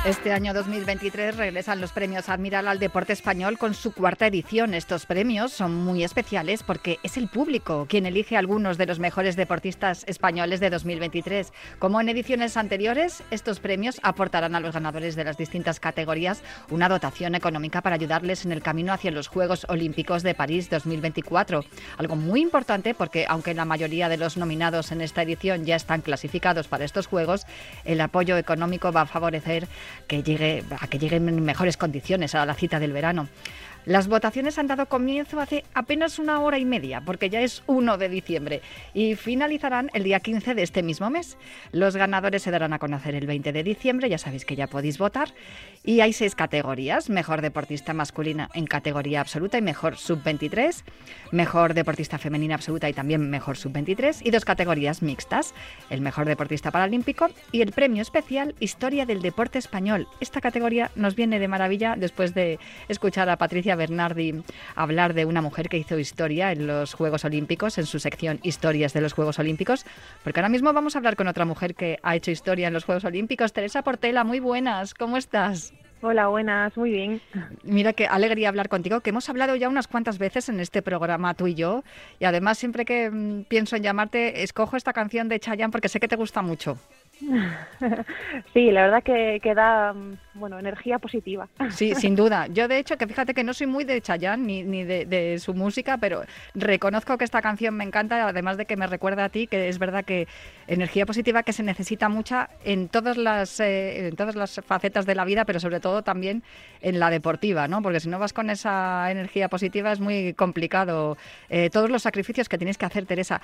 Este 0.05 0.33
año 0.33 0.53
2023 0.53 1.35
regresan 1.35 1.81
los 1.81 1.93
premios 1.93 2.29
Admiral 2.29 2.69
al 2.69 2.79
Deporte 2.79 3.15
Español 3.15 3.57
con 3.57 3.73
su 3.73 3.91
cuarta 3.95 4.27
edición. 4.27 4.75
Estos 4.75 5.07
premios 5.07 5.51
son 5.51 5.75
muy 5.75 6.05
especiales 6.05 6.63
porque 6.63 6.99
es 7.03 7.17
el 7.17 7.29
público 7.29 7.87
quien 7.89 8.05
elige 8.05 8.37
a 8.37 8.41
algunos 8.41 8.77
de 8.77 8.85
los 8.85 8.99
mejores 8.99 9.35
deportistas 9.35 10.05
españoles 10.07 10.61
de 10.61 10.69
2023. 10.69 11.55
Como 11.79 12.03
en 12.03 12.11
ediciones 12.11 12.59
anteriores, 12.59 13.23
estos 13.31 13.61
premios 13.61 13.99
aportarán 14.03 14.55
a 14.55 14.61
los 14.61 14.75
ganadores 14.75 15.17
de 15.17 15.25
las 15.25 15.39
distintas 15.39 15.81
categorías 15.81 16.43
una 16.69 16.91
dotación 16.91 17.35
económica 17.35 17.81
para 17.81 17.95
ayudarles 17.95 18.45
en 18.45 18.53
el 18.53 18.61
camino 18.63 18.93
hacia 18.93 19.11
los 19.11 19.29
Juegos 19.29 19.65
Olímpicos 19.71 20.23
de 20.23 20.35
París 20.35 20.69
2024. 20.69 21.65
Algo 21.97 22.17
muy 22.17 22.43
importante 22.43 22.93
porque 22.93 23.25
aunque 23.27 23.55
la 23.55 23.65
mayoría 23.65 24.11
de 24.11 24.19
los 24.19 24.37
nominados 24.37 24.93
en 24.93 25.01
esta 25.01 25.23
edición 25.23 25.65
ya 25.65 25.77
están 25.77 26.03
clasificados 26.03 26.69
para 26.69 26.85
estos 26.85 27.07
Juegos, 27.07 27.47
el 27.87 28.03
apoyo 28.03 28.37
económico 28.37 28.93
va 28.93 29.01
a 29.01 29.07
favorecer 29.07 29.67
que 30.07 30.23
llegue, 30.23 30.65
a 30.79 30.87
que 30.87 30.99
lleguen 30.99 31.29
en 31.29 31.43
mejores 31.45 31.77
condiciones 31.77 32.35
a 32.35 32.45
la 32.47 32.55
cita 32.55 32.79
del 32.79 32.93
verano. 32.93 33.29
Las 33.87 34.09
votaciones 34.09 34.59
han 34.59 34.67
dado 34.67 34.87
comienzo 34.87 35.41
hace 35.41 35.63
apenas 35.75 36.19
una 36.19 36.41
hora 36.41 36.59
y 36.59 36.65
media, 36.65 37.03
porque 37.03 37.29
ya 37.29 37.43
es 37.43 37.63
1 37.67 37.99
de 37.99 38.09
diciembre, 38.09 38.63
y 38.95 39.15
finalizarán 39.15 39.91
el 39.93 40.05
día 40.05 40.21
15 40.21 40.55
de 40.55 40.63
este 40.63 40.83
mismo 40.83 41.11
mes. 41.11 41.37
Los 41.71 41.95
ganadores 41.95 42.43
se 42.43 42.51
darán 42.51 42.73
a 42.73 42.79
conocer 42.79 43.15
el 43.15 43.27
20 43.27 43.53
de 43.53 43.63
diciembre, 43.63 44.09
ya 44.09 44.17
sabéis 44.17 44.47
que 44.47 44.57
ya 44.57 44.69
podéis 44.69 44.97
votar, 44.97 45.35
y 45.85 46.01
hay 46.01 46.15
seis 46.15 46.35
categorías, 46.35 47.11
mejor 47.11 47.43
deportista 47.43 47.93
masculina 47.93 48.49
en 48.55 48.67
categoría 48.67 49.21
absoluta 49.21 49.59
y 49.59 49.63
mejor 49.63 49.99
sub-23, 49.99 50.83
mejor 51.33 51.75
deportista 51.75 52.17
femenina 52.17 52.55
absoluta 52.55 52.89
y 52.89 52.95
también 52.95 53.29
mejor 53.29 53.59
sub-23, 53.59 54.23
y 54.25 54.31
dos 54.31 54.47
categorías 54.47 55.03
mixtas, 55.03 55.53
el 55.91 56.01
mejor 56.01 56.27
deportista 56.27 56.71
paralímpico 56.71 57.29
y 57.53 57.61
el 57.61 57.73
premio 57.73 58.01
especial 58.01 58.55
Historia 58.61 59.05
del 59.05 59.21
Deporte 59.21 59.59
Español. 59.59 60.09
Esta 60.21 60.41
categoría 60.41 60.91
nos 60.95 61.17
viene 61.17 61.39
de 61.39 61.49
maravilla 61.49 61.97
después 61.99 62.33
de 62.33 62.59
escuchar 62.89 63.29
a 63.29 63.37
Patricia 63.37 63.74
Patricia 63.75 63.77
Bernardi 63.77 64.43
hablar 64.77 65.15
de 65.15 65.25
una 65.25 65.43
mujer 65.43 65.69
que 65.69 65.77
hizo 65.77 65.99
historia 65.99 66.53
en 66.53 66.67
los 66.67 66.95
Juegos 66.95 67.25
Olímpicos, 67.25 67.79
en 67.79 67.87
su 67.87 67.99
sección 67.99 68.39
Historias 68.43 68.93
de 68.93 69.01
los 69.01 69.13
Juegos 69.13 69.39
Olímpicos, 69.39 69.85
porque 70.23 70.41
ahora 70.41 70.49
mismo 70.49 70.73
vamos 70.73 70.95
a 70.95 70.99
hablar 70.99 71.17
con 71.17 71.29
otra 71.29 71.45
mujer 71.45 71.75
que 71.75 71.99
ha 72.03 72.17
hecho 72.17 72.31
historia 72.31 72.69
en 72.69 72.75
los 72.75 72.85
Juegos 72.85 73.05
Olímpicos. 73.05 73.53
Teresa 73.53 73.83
Portela, 73.83 74.25
muy 74.25 74.41
buenas, 74.41 74.95
¿cómo 74.95 75.17
estás? 75.17 75.73
Hola, 76.03 76.29
buenas, 76.29 76.77
muy 76.77 76.91
bien. 76.91 77.21
Mira 77.63 77.95
qué 77.95 78.07
alegría 78.07 78.49
hablar 78.49 78.69
contigo, 78.69 79.01
que 79.01 79.11
hemos 79.11 79.29
hablado 79.29 79.57
ya 79.57 79.69
unas 79.69 79.89
cuantas 79.89 80.19
veces 80.19 80.49
en 80.49 80.61
este 80.61 80.83
programa 80.83 81.35
tú 81.35 81.47
y 81.47 81.55
yo, 81.55 81.83
y 82.21 82.27
además 82.27 82.59
siempre 82.59 82.85
que 82.85 83.11
mm, 83.11 83.45
pienso 83.45 83.77
en 83.77 83.83
llamarte, 83.83 84.43
escojo 84.43 84.77
esta 84.77 84.93
canción 84.93 85.29
de 85.29 85.41
Chayanne 85.41 85.73
porque 85.73 85.89
sé 85.89 86.01
que 86.01 86.09
te 86.09 86.17
gusta 86.17 86.43
mucho. 86.43 86.79
Sí, 88.53 88.71
la 88.71 88.83
verdad 88.83 89.03
que, 89.03 89.41
que 89.43 89.55
da 89.55 89.93
mm, 89.93 90.17
bueno, 90.35 90.59
energía 90.59 90.99
positiva. 90.99 91.49
Sí, 91.71 91.95
sin 91.95 92.17
duda. 92.17 92.47
Yo 92.49 92.69
de 92.69 92.79
hecho 92.79 92.97
que 92.97 93.07
fíjate 93.07 93.35
que 93.35 93.45
no 93.45 93.55
soy 93.55 93.67
muy 93.67 93.85
de 93.85 94.01
Chayanne 94.01 94.45
ni, 94.45 94.63
ni 94.63 94.85
de, 94.85 95.07
de 95.07 95.39
su 95.39 95.55
música, 95.55 95.99
pero 95.99 96.23
reconozco 96.55 97.19
que 97.19 97.25
esta 97.25 97.43
canción 97.43 97.75
me 97.75 97.85
encanta, 97.85 98.29
además 98.29 98.57
de 98.57 98.67
que 98.67 98.77
me 98.77 98.87
recuerda 98.87 99.25
a 99.25 99.29
ti, 99.29 99.47
que 99.47 99.69
es 99.69 99.79
verdad 99.79 100.05
que 100.05 100.27
energía 100.67 101.07
positiva 101.07 101.43
que 101.43 101.53
se 101.53 101.63
necesita 101.63 102.09
mucha 102.09 102.51
en 102.65 102.89
todas 102.89 103.17
las 103.17 103.61
eh, 103.61 104.09
en 104.09 104.17
todas 104.17 104.35
las 104.35 104.61
facetas 104.67 105.07
de 105.07 105.15
la 105.15 105.25
vida, 105.25 105.45
pero 105.45 105.61
sobre 105.61 105.81
todo 105.81 106.03
también 106.03 106.43
en 106.81 106.99
la 106.99 107.11
deportiva, 107.11 107.69
¿no? 107.69 107.83
Porque 107.83 108.01
si 108.01 108.09
no 108.09 108.19
vas 108.19 108.33
con 108.33 108.51
esa 108.51 109.11
energía 109.11 109.49
positiva 109.49 109.93
es 109.93 110.01
muy 110.01 110.35
complicado. 110.35 111.17
Eh, 111.49 111.71
todos 111.71 111.91
los 111.91 112.03
sacrificios 112.03 112.49
que 112.49 112.59
tienes 112.59 112.79
que 112.79 112.87
hacer, 112.87 113.07
Teresa. 113.07 113.41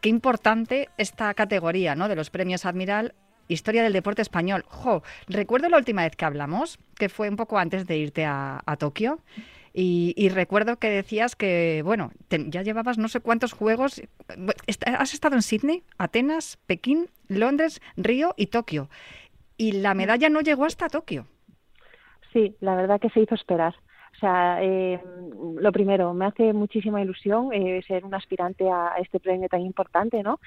Qué 0.00 0.08
importante 0.08 0.88
esta 0.96 1.32
categoría, 1.34 1.94
¿no? 1.94 2.08
De 2.08 2.16
los 2.16 2.30
premios 2.30 2.66
Admiral 2.66 3.14
Historia 3.50 3.82
del 3.82 3.94
deporte 3.94 4.20
español. 4.20 4.64
Jo, 4.68 5.02
recuerdo 5.26 5.70
la 5.70 5.78
última 5.78 6.02
vez 6.02 6.14
que 6.14 6.26
hablamos, 6.26 6.78
que 6.96 7.08
fue 7.08 7.30
un 7.30 7.36
poco 7.36 7.58
antes 7.58 7.86
de 7.86 7.96
irte 7.96 8.26
a, 8.26 8.60
a 8.66 8.76
Tokio, 8.76 9.20
y, 9.72 10.12
y 10.18 10.28
recuerdo 10.28 10.78
que 10.78 10.90
decías 10.90 11.34
que, 11.34 11.80
bueno, 11.82 12.10
te- 12.28 12.50
ya 12.50 12.60
llevabas 12.62 12.98
no 12.98 13.08
sé 13.08 13.20
cuántos 13.20 13.54
juegos. 13.54 14.02
Has 14.84 15.14
estado 15.14 15.34
en 15.34 15.42
Sydney, 15.42 15.82
Atenas, 15.96 16.58
Pekín, 16.66 17.08
Londres, 17.28 17.80
Río 17.96 18.34
y 18.36 18.48
Tokio. 18.48 18.90
Y 19.56 19.72
la 19.72 19.94
medalla 19.94 20.28
no 20.28 20.42
llegó 20.42 20.66
hasta 20.66 20.88
Tokio. 20.90 21.26
Sí, 22.34 22.54
la 22.60 22.74
verdad 22.74 23.00
que 23.00 23.08
se 23.08 23.20
hizo 23.20 23.34
esperar. 23.34 23.74
O 24.14 24.18
sea, 24.18 24.58
eh, 24.62 25.00
lo 25.60 25.72
primero, 25.72 26.12
me 26.14 26.26
hace 26.26 26.52
muchísima 26.52 27.00
ilusión 27.02 27.52
eh, 27.52 27.82
ser 27.86 28.04
un 28.04 28.14
aspirante 28.14 28.68
a, 28.68 28.94
este 29.00 29.20
premio 29.20 29.48
tan 29.48 29.60
importante, 29.60 30.22
¿no? 30.22 30.40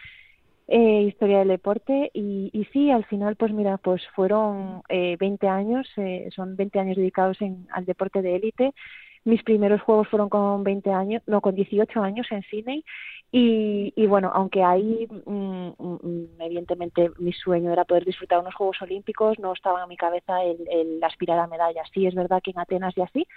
Eh, 0.68 1.04
historia 1.04 1.40
del 1.40 1.50
deporte 1.50 2.12
y, 2.14 2.50
y 2.54 2.66
sí, 2.72 2.92
al 2.92 3.06
final, 3.06 3.36
pues 3.36 3.52
mira, 3.52 3.78
pues 3.78 4.02
fueron 4.16 4.84
eh, 4.88 5.18
20 5.20 5.48
años, 5.48 5.88
eh, 5.98 6.30
son 6.34 6.56
20 6.56 6.80
años 6.80 6.98
dedicados 6.98 7.42
en, 7.42 7.68
al 7.72 7.86
deporte 7.86 8.22
de 8.22 8.36
élite. 8.38 8.74
Mis 9.24 9.44
primeros 9.44 9.82
juegos 9.82 10.08
fueron 10.08 10.30
con 10.30 10.64
20 10.64 10.92
años, 10.92 11.22
no, 11.28 11.42
con 11.42 11.56
18 11.56 12.02
años 12.02 12.28
en 12.32 12.42
Sydney 12.44 12.84
y, 13.32 13.94
y 13.96 14.08
bueno, 14.08 14.30
aunque 14.34 14.62
ahí 14.64 15.08
mm, 15.26 15.70
mm, 15.78 16.42
evidentemente 16.42 17.12
mi 17.20 17.32
sueño 17.32 17.72
era 17.72 17.86
poder 17.86 18.04
disfrutar 18.04 18.40
unos 18.40 18.56
Juegos 18.56 18.82
Olímpicos, 18.82 19.40
no 19.40 19.54
estaba 19.54 19.84
en 19.84 19.90
mi 19.90 19.96
cabeza 19.96 20.44
el, 20.44 20.58
el 20.70 21.04
aspirar 21.04 21.40
a 21.40 21.48
medallas. 21.48 21.88
Sí, 21.94 22.06
es 22.06 22.14
verdad 22.14 22.42
que 22.44 22.52
en 22.52 22.60
Atenas 22.60 22.98
y 22.98 23.02
así, 23.02 23.28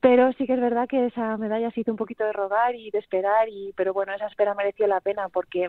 pero 0.00 0.32
sí 0.34 0.46
que 0.46 0.54
es 0.54 0.60
verdad 0.60 0.88
que 0.88 1.06
esa 1.06 1.36
medalla 1.36 1.70
se 1.72 1.80
hizo 1.80 1.90
un 1.90 1.98
poquito 1.98 2.24
de 2.24 2.32
rogar 2.32 2.74
y 2.74 2.90
de 2.90 2.98
esperar, 2.98 3.48
y 3.48 3.72
pero 3.76 3.92
bueno, 3.92 4.14
esa 4.14 4.28
espera 4.28 4.54
mereció 4.54 4.86
la 4.86 5.00
pena 5.00 5.28
porque 5.28 5.68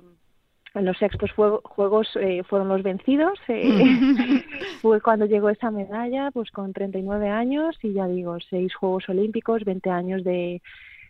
en 0.75 0.85
los 0.85 0.97
sextos 0.97 1.31
juegos 1.31 2.07
eh, 2.19 2.43
fueron 2.43 2.67
los 2.69 2.83
vencidos. 2.83 3.39
eh, 3.47 4.43
fue 4.81 5.01
cuando 5.01 5.25
llegó 5.25 5.49
esa 5.49 5.71
medalla, 5.71 6.31
pues 6.31 6.51
con 6.51 6.73
39 6.73 7.29
años 7.29 7.77
y 7.81 7.93
ya 7.93 8.07
digo, 8.07 8.37
seis 8.49 8.73
Juegos 8.75 9.09
Olímpicos, 9.09 9.63
20 9.65 9.89
años 9.89 10.23
de, 10.23 10.61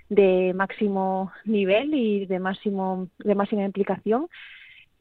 de 0.09 0.53
máximo 0.55 1.31
nivel 1.45 1.93
y 1.93 2.25
de 2.25 2.39
máximo 2.39 3.07
de 3.19 3.35
máxima 3.35 3.63
implicación. 3.63 4.27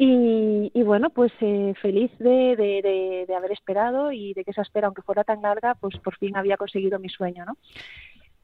Y, 0.00 0.70
y 0.74 0.82
bueno, 0.84 1.10
pues 1.10 1.32
eh, 1.40 1.74
feliz 1.82 2.10
de, 2.18 2.54
de, 2.56 2.82
de, 2.82 3.24
de 3.26 3.34
haber 3.34 3.50
esperado 3.50 4.12
y 4.12 4.32
de 4.32 4.44
que 4.44 4.52
esa 4.52 4.62
espera, 4.62 4.86
aunque 4.86 5.02
fuera 5.02 5.24
tan 5.24 5.42
larga, 5.42 5.74
pues 5.74 5.96
por 5.98 6.16
fin 6.18 6.36
había 6.36 6.56
conseguido 6.56 7.00
mi 7.00 7.08
sueño, 7.08 7.44
¿no? 7.44 7.56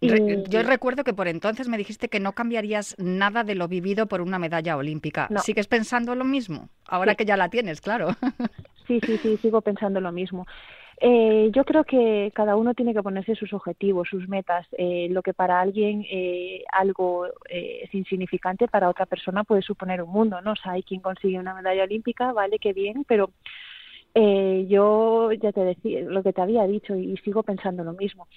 Y- 0.01 0.43
Yo 0.51 0.63
recuerdo 0.63 1.03
que 1.05 1.15
por 1.15 1.29
entonces 1.29 1.69
me 1.69 1.79
dijiste 1.79 2.09
que 2.09 2.21
no 2.21 2.33
cambiarías 2.33 2.95
nada 2.99 3.43
de 3.45 3.55
lo 3.55 3.69
vivido 3.69 4.07
por 4.07 4.21
una 4.21 4.39
medalla 4.39 4.77
olímpica. 4.77 5.29
No. 5.31 5.41
¿Sigues 5.41 5.67
pensando 5.67 6.15
lo 6.15 6.25
mismo? 6.25 6.69
Ahora 6.87 7.13
Sí. 7.13 7.17
que 7.19 7.25
ya 7.25 7.37
la 7.37 7.49
tienes, 7.49 7.81
claro. 7.81 8.09
Sí, 8.87 9.01
sí, 9.07 9.19
sí, 9.23 9.39
sigo 9.39 9.63
pensando 9.63 10.01
lo 10.01 10.13
mismo. 10.13 10.47
Eh, 11.01 11.51
yo 11.53 11.65
creo 11.65 11.85
que 11.85 12.31
cada 12.35 12.55
uno 12.55 12.75
tiene 12.75 12.93
que 12.95 13.03
ponerse 13.03 13.35
sus 13.35 13.53
objetivos, 13.53 14.09
sus 14.09 14.29
metas. 14.29 14.67
Eh, 14.77 15.09
lo 15.11 15.23
que 15.23 15.33
para 15.33 15.61
alguien 15.61 16.05
eh, 16.11 16.63
algo 16.71 17.27
eh, 17.49 17.81
es 17.85 17.95
insignificante, 17.95 18.69
para 18.69 18.89
otra 18.91 19.07
persona 19.07 19.43
puede 19.43 19.63
suponer 19.63 20.03
un 20.03 20.11
mundo, 20.11 20.41
¿no? 20.43 20.53
O 20.53 20.57
sea, 20.57 20.73
hay 20.73 20.83
quien 20.83 21.01
consigue 21.01 21.39
una 21.39 21.55
medalla 21.55 21.83
olímpica, 21.85 22.33
vale, 22.33 22.59
qué 22.59 22.73
bien, 22.75 23.05
pero 23.09 23.31
eh, 24.15 24.67
yo 24.69 25.33
ya 25.33 25.51
te 25.53 25.61
decía 25.65 26.03
lo 26.03 26.23
que 26.23 26.33
te 26.33 26.43
había 26.43 26.65
dicho 26.67 26.95
y 26.95 27.17
sigo 27.19 27.43
pensando 27.43 27.83
lo 27.85 27.95
mismo. 27.95 28.29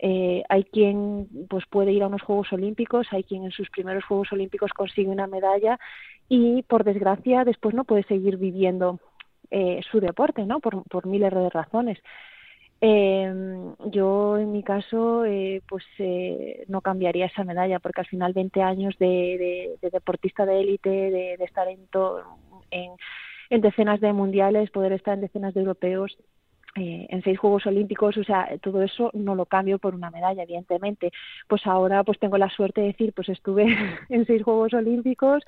Eh, 0.00 0.42
hay 0.48 0.64
quien 0.64 1.28
pues 1.48 1.64
puede 1.70 1.92
ir 1.92 2.02
a 2.02 2.06
unos 2.06 2.22
Juegos 2.22 2.52
Olímpicos, 2.52 3.06
hay 3.10 3.24
quien 3.24 3.44
en 3.44 3.50
sus 3.50 3.68
primeros 3.70 4.04
Juegos 4.04 4.32
Olímpicos 4.32 4.72
consigue 4.72 5.08
una 5.10 5.26
medalla 5.26 5.78
y 6.28 6.62
por 6.62 6.84
desgracia 6.84 7.44
después 7.44 7.74
no 7.74 7.84
puede 7.84 8.04
seguir 8.04 8.36
viviendo 8.36 9.00
eh, 9.50 9.80
su 9.90 10.00
deporte, 10.00 10.44
¿no? 10.44 10.60
Por, 10.60 10.84
por 10.84 11.06
miles 11.06 11.32
de 11.32 11.50
razones. 11.50 11.98
Eh, 12.80 13.32
yo 13.86 14.38
en 14.38 14.52
mi 14.52 14.62
caso 14.62 15.24
eh, 15.24 15.62
pues 15.68 15.84
eh, 15.98 16.64
no 16.68 16.80
cambiaría 16.80 17.26
esa 17.26 17.42
medalla 17.42 17.80
porque 17.80 18.02
al 18.02 18.06
final 18.06 18.32
20 18.34 18.62
años 18.62 18.96
de, 19.00 19.06
de, 19.06 19.78
de 19.82 19.90
deportista 19.90 20.46
de 20.46 20.60
élite, 20.60 20.88
de, 20.90 21.36
de 21.38 21.44
estar 21.44 21.66
en, 21.68 21.88
to- 21.88 22.22
en 23.50 23.60
decenas 23.60 24.00
de 24.00 24.12
mundiales, 24.12 24.70
poder 24.70 24.92
estar 24.92 25.14
en 25.14 25.22
decenas 25.22 25.54
de 25.54 25.60
europeos, 25.60 26.16
eh, 26.78 27.06
en 27.10 27.22
seis 27.22 27.38
Juegos 27.38 27.66
Olímpicos, 27.66 28.16
o 28.16 28.24
sea, 28.24 28.48
todo 28.62 28.82
eso 28.82 29.10
no 29.14 29.34
lo 29.34 29.46
cambio 29.46 29.78
por 29.78 29.94
una 29.94 30.10
medalla, 30.10 30.42
evidentemente. 30.42 31.10
Pues 31.48 31.66
ahora 31.66 32.04
pues 32.04 32.18
tengo 32.18 32.38
la 32.38 32.50
suerte 32.50 32.80
de 32.80 32.88
decir, 32.88 33.12
pues 33.12 33.28
estuve 33.28 33.66
en 34.08 34.26
seis 34.26 34.42
Juegos 34.42 34.74
Olímpicos, 34.74 35.42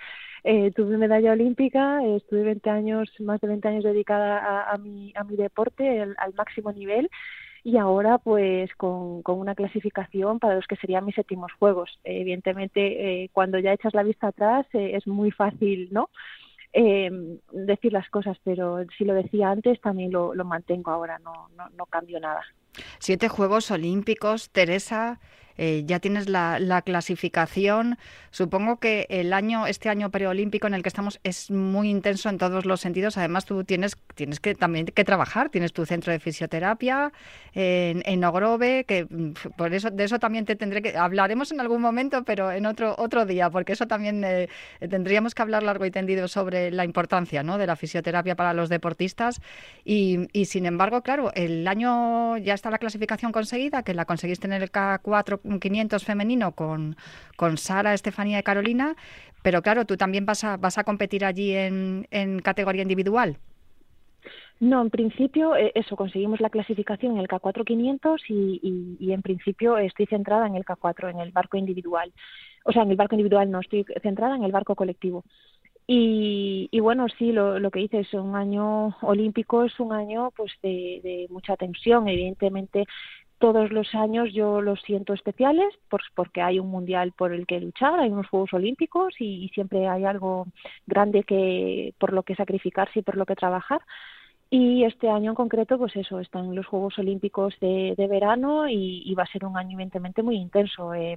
eh, 0.45 0.71
tuve 0.73 0.97
medalla 0.97 1.33
olímpica, 1.33 2.05
estuve 2.05 2.43
20 2.43 2.71
años, 2.71 3.11
más 3.21 3.41
de 3.41 3.49
20 3.49 3.69
años 3.69 3.85
dedicada 3.85 4.71
a, 4.71 4.79
mi, 4.79 5.13
a 5.17 5.25
mi 5.25 5.37
deporte 5.37 6.01
al 6.01 6.35
máximo 6.35 6.73
nivel 6.73 7.11
y 7.63 7.77
ahora 7.77 8.19
pues 8.19 8.75
con, 8.77 9.23
una 9.27 9.55
clasificación 9.55 10.39
para 10.39 10.57
los 10.57 10.67
que 10.67 10.77
serían 10.77 11.05
mis 11.05 11.15
séptimos 11.15 11.53
juegos. 11.53 11.99
Evidentemente, 12.05 13.25
eh, 13.25 13.31
cuando 13.33 13.59
ya 13.59 13.73
echas 13.73 13.95
la 13.95 14.03
vista 14.03 14.29
atrás 14.29 14.67
eh, 14.73 14.93
es 14.95 15.07
muy 15.07 15.31
fácil, 15.31 15.89
¿no? 15.93 16.11
Eh, 16.73 17.11
decir 17.51 17.93
las 17.93 18.09
cosas, 18.11 18.37
pero 18.45 18.85
si 18.97 19.05
lo 19.05 19.15
decía 19.15 19.51
antes 19.51 19.81
también 19.81 20.13
lo, 20.13 20.35
lo 20.35 20.45
mantengo 20.45 20.93
ahora, 20.93 21.19
no, 21.19 21.49
no, 21.57 21.69
no 21.71 21.87
cambio 21.87 22.21
nada. 22.21 22.43
Siete 23.01 23.29
Juegos 23.29 23.71
Olímpicos, 23.73 24.51
Teresa, 24.51 25.19
eh, 25.63 25.83
ya 25.85 26.01
tienes 26.01 26.27
la, 26.27 26.59
la 26.59 26.81
clasificación. 26.81 27.99
Supongo 28.31 28.79
que 28.79 29.07
el 29.11 29.35
año, 29.35 29.67
este 29.67 29.91
año 29.91 30.11
preolímpico 30.11 30.67
en 30.67 30.73
el 30.73 30.83
que 30.83 30.89
estamos 30.89 31.21
es 31.23 31.51
muy 31.51 31.91
intenso 31.91 32.31
en 32.31 32.39
todos 32.39 32.65
los 32.65 32.81
sentidos. 32.81 33.19
Además, 33.19 33.45
tú 33.45 33.63
tienes, 33.63 33.99
tienes 34.15 34.41
que 34.41 34.55
también 34.55 34.87
que 34.87 35.05
trabajar. 35.05 35.51
Tienes 35.51 35.75
tu 35.75 35.85
centro 35.85 36.15
de 36.15 36.19
fisioterapia 36.19 37.13
en, 37.53 38.03
en 38.07 38.25
Ogrove, 38.25 38.85
que 38.85 39.05
mm, 39.05 39.33
por 39.59 39.75
eso, 39.75 39.91
de 39.91 40.05
eso 40.05 40.19
también 40.19 40.47
te 40.47 40.57
tendré 40.57 40.81
que 40.81 40.97
hablaremos 40.97 41.53
en 41.53 41.61
algún 41.61 41.83
momento, 41.83 42.25
pero 42.25 42.51
en 42.53 42.65
otro, 42.65 42.95
otro 42.97 43.27
día, 43.27 43.51
porque 43.51 43.75
eso 43.75 43.87
también 43.87 44.25
eh, 44.25 44.49
tendríamos 44.89 45.35
que 45.35 45.43
hablar 45.43 45.63
largo 45.63 45.85
y 45.85 45.91
tendido 45.91 46.27
sobre 46.27 46.71
la 46.71 46.87
importancia 46.87 47.43
¿no? 47.43 47.59
de 47.59 47.67
la 47.67 47.77
fisioterapia 47.77 48.35
para 48.35 48.55
los 48.55 48.71
deportistas. 48.71 49.43
Y, 49.85 50.27
y 50.33 50.47
sin 50.47 50.65
embargo, 50.65 51.03
claro, 51.03 51.33
el 51.35 51.69
año 51.69 52.39
ya 52.39 52.55
está 52.55 52.71
la 52.71 52.79
clasificación 52.79 53.31
conseguida, 53.31 53.83
que 53.83 53.93
la 53.93 54.07
conseguiste 54.07 54.47
en 54.47 54.55
el 54.55 54.73
K4 54.73 55.50
500 55.59 56.05
femenino 56.05 56.53
con, 56.53 56.97
con 57.37 57.59
Sara, 57.59 57.95
Estefanía 57.95 58.39
y 58.39 58.43
Carolina, 58.43 58.95
pero 59.43 59.63
claro, 59.63 59.87
tú 59.87 59.97
también 59.97 60.27
vas 60.27 60.45
a, 60.45 60.57
vas 60.57 60.79
a 60.79 60.85
competir 60.85 61.25
allí 61.25 61.55
en, 61.55 62.07
en 62.11 62.41
categoría 62.41 62.83
individual. 62.83 63.39
No, 64.61 64.83
en 64.83 64.91
principio, 64.91 65.57
eh, 65.57 65.73
eso, 65.75 65.97
conseguimos 65.97 66.41
la 66.41 66.51
clasificación 66.51 67.13
en 67.13 67.19
el 67.19 67.29
K4 67.29 67.65
500 67.65 68.23
y, 68.29 68.61
y, 68.63 68.97
y 69.01 69.13
en 69.13 69.23
principio 69.23 69.79
estoy 69.79 70.05
centrada 70.05 70.47
en 70.47 70.55
el 70.55 70.67
K4, 70.67 71.11
en 71.11 71.21
el 71.21 71.33
barco 71.33 71.57
individual. 71.57 72.13
O 72.65 72.73
sea, 72.73 72.83
en 72.83 72.91
el 72.91 72.97
barco 72.97 73.15
individual 73.15 73.51
no, 73.51 73.61
estoy 73.61 73.87
centrada 74.03 74.37
en 74.37 74.45
el 74.45 74.53
barco 74.53 74.75
colectivo. 74.75 75.25
Y, 75.87 76.69
y 76.71 76.81
bueno, 76.81 77.07
sí, 77.19 77.33
lo, 77.33 77.59
lo 77.59 77.71
que 77.71 77.81
dices, 77.81 78.13
un 78.15 78.37
año 78.37 78.97
olímpico 79.01 79.65
es 79.65 79.81
un 79.81 79.93
año 79.93 80.31
pues 80.37 80.53
de, 80.63 81.01
de 81.03 81.27
mucha 81.31 81.57
tensión. 81.57 82.07
Evidentemente, 82.07 82.87
todos 83.41 83.73
los 83.73 83.95
años 83.95 84.33
yo 84.33 84.61
los 84.61 84.81
siento 84.83 85.15
especiales 85.15 85.67
porque 86.15 86.43
hay 86.43 86.61
un 86.61 86.69
mundial 86.69 87.13
por 87.17 87.33
el 87.33 87.47
que 87.47 87.59
luchar, 87.59 87.99
hay 87.99 88.11
unos 88.11 88.29
Juegos 88.29 88.53
Olímpicos 88.53 89.15
y, 89.19 89.45
y 89.45 89.49
siempre 89.49 89.89
hay 89.89 90.05
algo 90.05 90.47
grande 90.87 91.25
que 91.25 91.95
por 91.99 92.13
lo 92.13 92.23
que 92.23 92.37
sacrificarse 92.37 93.01
y 93.01 93.03
por 93.03 93.17
lo 93.17 93.27
que 93.27 93.35
trabajar. 93.35 93.81
Y 94.53 94.85
este 94.85 95.09
año 95.09 95.31
en 95.31 95.37
concreto, 95.37 95.79
pues 95.79 95.95
eso, 95.95 96.19
están 96.19 96.55
los 96.57 96.67
Juegos 96.67 96.99
Olímpicos 96.99 97.55
de, 97.61 97.95
verano 98.11 98.69
y, 98.69 99.15
va 99.15 99.23
a 99.23 99.33
ser 99.33 99.45
un 99.45 99.57
año 99.57 99.77
evidentemente 99.77 100.25
muy 100.25 100.37
intenso. 100.37 100.93
Eh, 100.93 101.17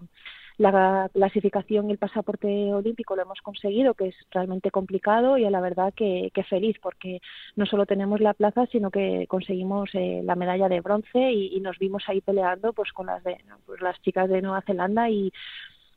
la 0.57 1.09
clasificación 1.11 1.89
y 1.89 1.93
el 1.93 1.97
pasaporte 1.97 2.47
olímpico 2.71 3.15
lo 3.15 3.23
hemos 3.23 3.41
conseguido, 3.41 3.95
que 3.95 4.09
es 4.09 4.15
realmente 4.29 4.69
complicado 4.69 5.37
y 5.39 5.45
a 5.45 5.49
la 5.49 5.61
verdad 5.61 5.93
que, 5.95 6.29
que 6.31 6.43
feliz 6.43 6.77
porque 6.79 7.21
no 7.55 7.65
solo 7.65 7.87
tenemos 7.87 8.21
la 8.21 8.35
plaza, 8.35 8.67
sino 8.67 8.91
que 8.91 9.25
conseguimos 9.27 9.89
eh, 9.93 10.21
la 10.23 10.35
medalla 10.35 10.69
de 10.69 10.81
bronce 10.81 11.31
y, 11.31 11.55
y, 11.57 11.59
nos 11.59 11.79
vimos 11.79 12.03
ahí 12.07 12.21
peleando 12.21 12.71
pues 12.73 12.91
con 12.93 13.07
las 13.07 13.23
de 13.23 13.37
pues, 13.65 13.81
las 13.81 13.99
chicas 14.03 14.29
de 14.29 14.43
Nueva 14.43 14.61
Zelanda 14.61 15.09
y, 15.09 15.33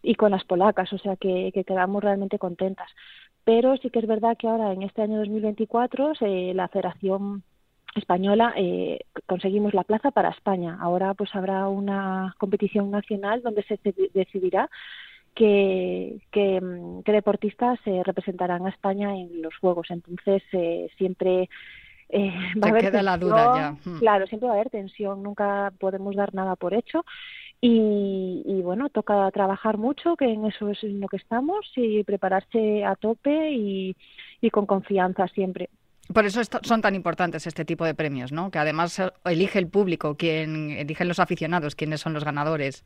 y 0.03 0.15
con 0.15 0.31
las 0.31 0.45
polacas, 0.45 0.93
o 0.93 0.99
sea 0.99 1.17
que, 1.17 1.51
que 1.53 1.65
quedamos 1.65 2.03
realmente 2.03 2.39
contentas. 2.39 2.91
Pero 3.47 3.77
sí 3.77 3.91
que 3.91 4.01
es 4.01 4.09
verdad 4.09 4.37
que 4.37 4.49
ahora 4.49 4.73
en 4.73 4.83
este 4.83 5.03
año 5.03 5.19
2024 5.19 6.17
se, 6.17 6.53
la 6.53 6.67
Federación 6.67 7.45
española 7.95 8.53
eh, 8.57 8.99
conseguimos 9.27 9.73
la 9.73 9.85
plaza 9.85 10.11
para 10.11 10.31
España. 10.31 10.77
Ahora 10.81 11.15
pues 11.15 11.33
habrá 11.33 11.69
una 11.69 12.35
competición 12.39 12.91
nacional 12.91 13.43
donde 13.43 13.63
se 13.63 13.79
decidirá 14.13 14.69
qué 15.33 16.19
que, 16.33 16.61
que, 17.05 17.13
deportistas 17.13 17.79
eh, 17.85 18.03
representarán 18.05 18.67
a 18.67 18.71
España 18.71 19.15
en 19.15 19.43
los 19.43 19.57
Juegos. 19.59 19.87
Entonces 19.91 20.43
eh, 20.51 20.89
siempre 20.99 21.49
eh, 22.09 22.33
va 22.63 22.69
a 22.69 22.71
haber 22.71 22.83
queda 22.83 22.99
tensión, 22.99 23.05
la 23.05 23.19
duda 23.19 23.77
ya. 23.85 23.99
Claro, 23.99 24.27
siempre 24.27 24.49
va 24.49 24.55
a 24.55 24.57
haber 24.57 24.71
tensión. 24.71 25.23
Nunca 25.23 25.73
podemos 25.79 26.15
dar 26.15 26.35
nada 26.35 26.57
por 26.57 26.75
hecho. 26.75 27.05
Y, 27.61 28.43
y, 28.45 28.63
bueno, 28.63 28.91
toca 28.91 29.31
trabajar 29.31 29.79
mucho, 29.79 30.17
que 30.17 30.27
en 30.27 30.45
eso 30.45 30.69
es 30.69 30.83
en 30.85 31.01
lo 31.01 31.09
que 31.09 31.17
estamos, 31.17 31.67
y 31.75 32.05
prepararse 32.05 32.85
a 32.85 32.95
tope 32.97 33.51
y, 33.51 33.97
y 34.41 34.51
con 34.51 34.67
confianza 34.67 35.27
siempre. 35.29 35.71
Por 36.13 36.25
eso 36.25 36.41
son 36.63 36.83
tan 36.83 36.95
importantes 36.95 37.47
este 37.47 37.65
tipo 37.65 37.85
de 37.85 37.95
premios, 37.95 38.31
¿no? 38.31 38.51
Que 38.51 38.59
además 38.59 39.03
elige 39.25 39.59
el 39.59 39.69
público, 39.69 40.17
quien 40.17 40.71
eligen 40.71 41.09
los 41.09 41.19
aficionados, 41.19 41.75
quiénes 41.75 42.01
son 42.01 42.13
los 42.13 42.25
ganadores. 42.25 42.85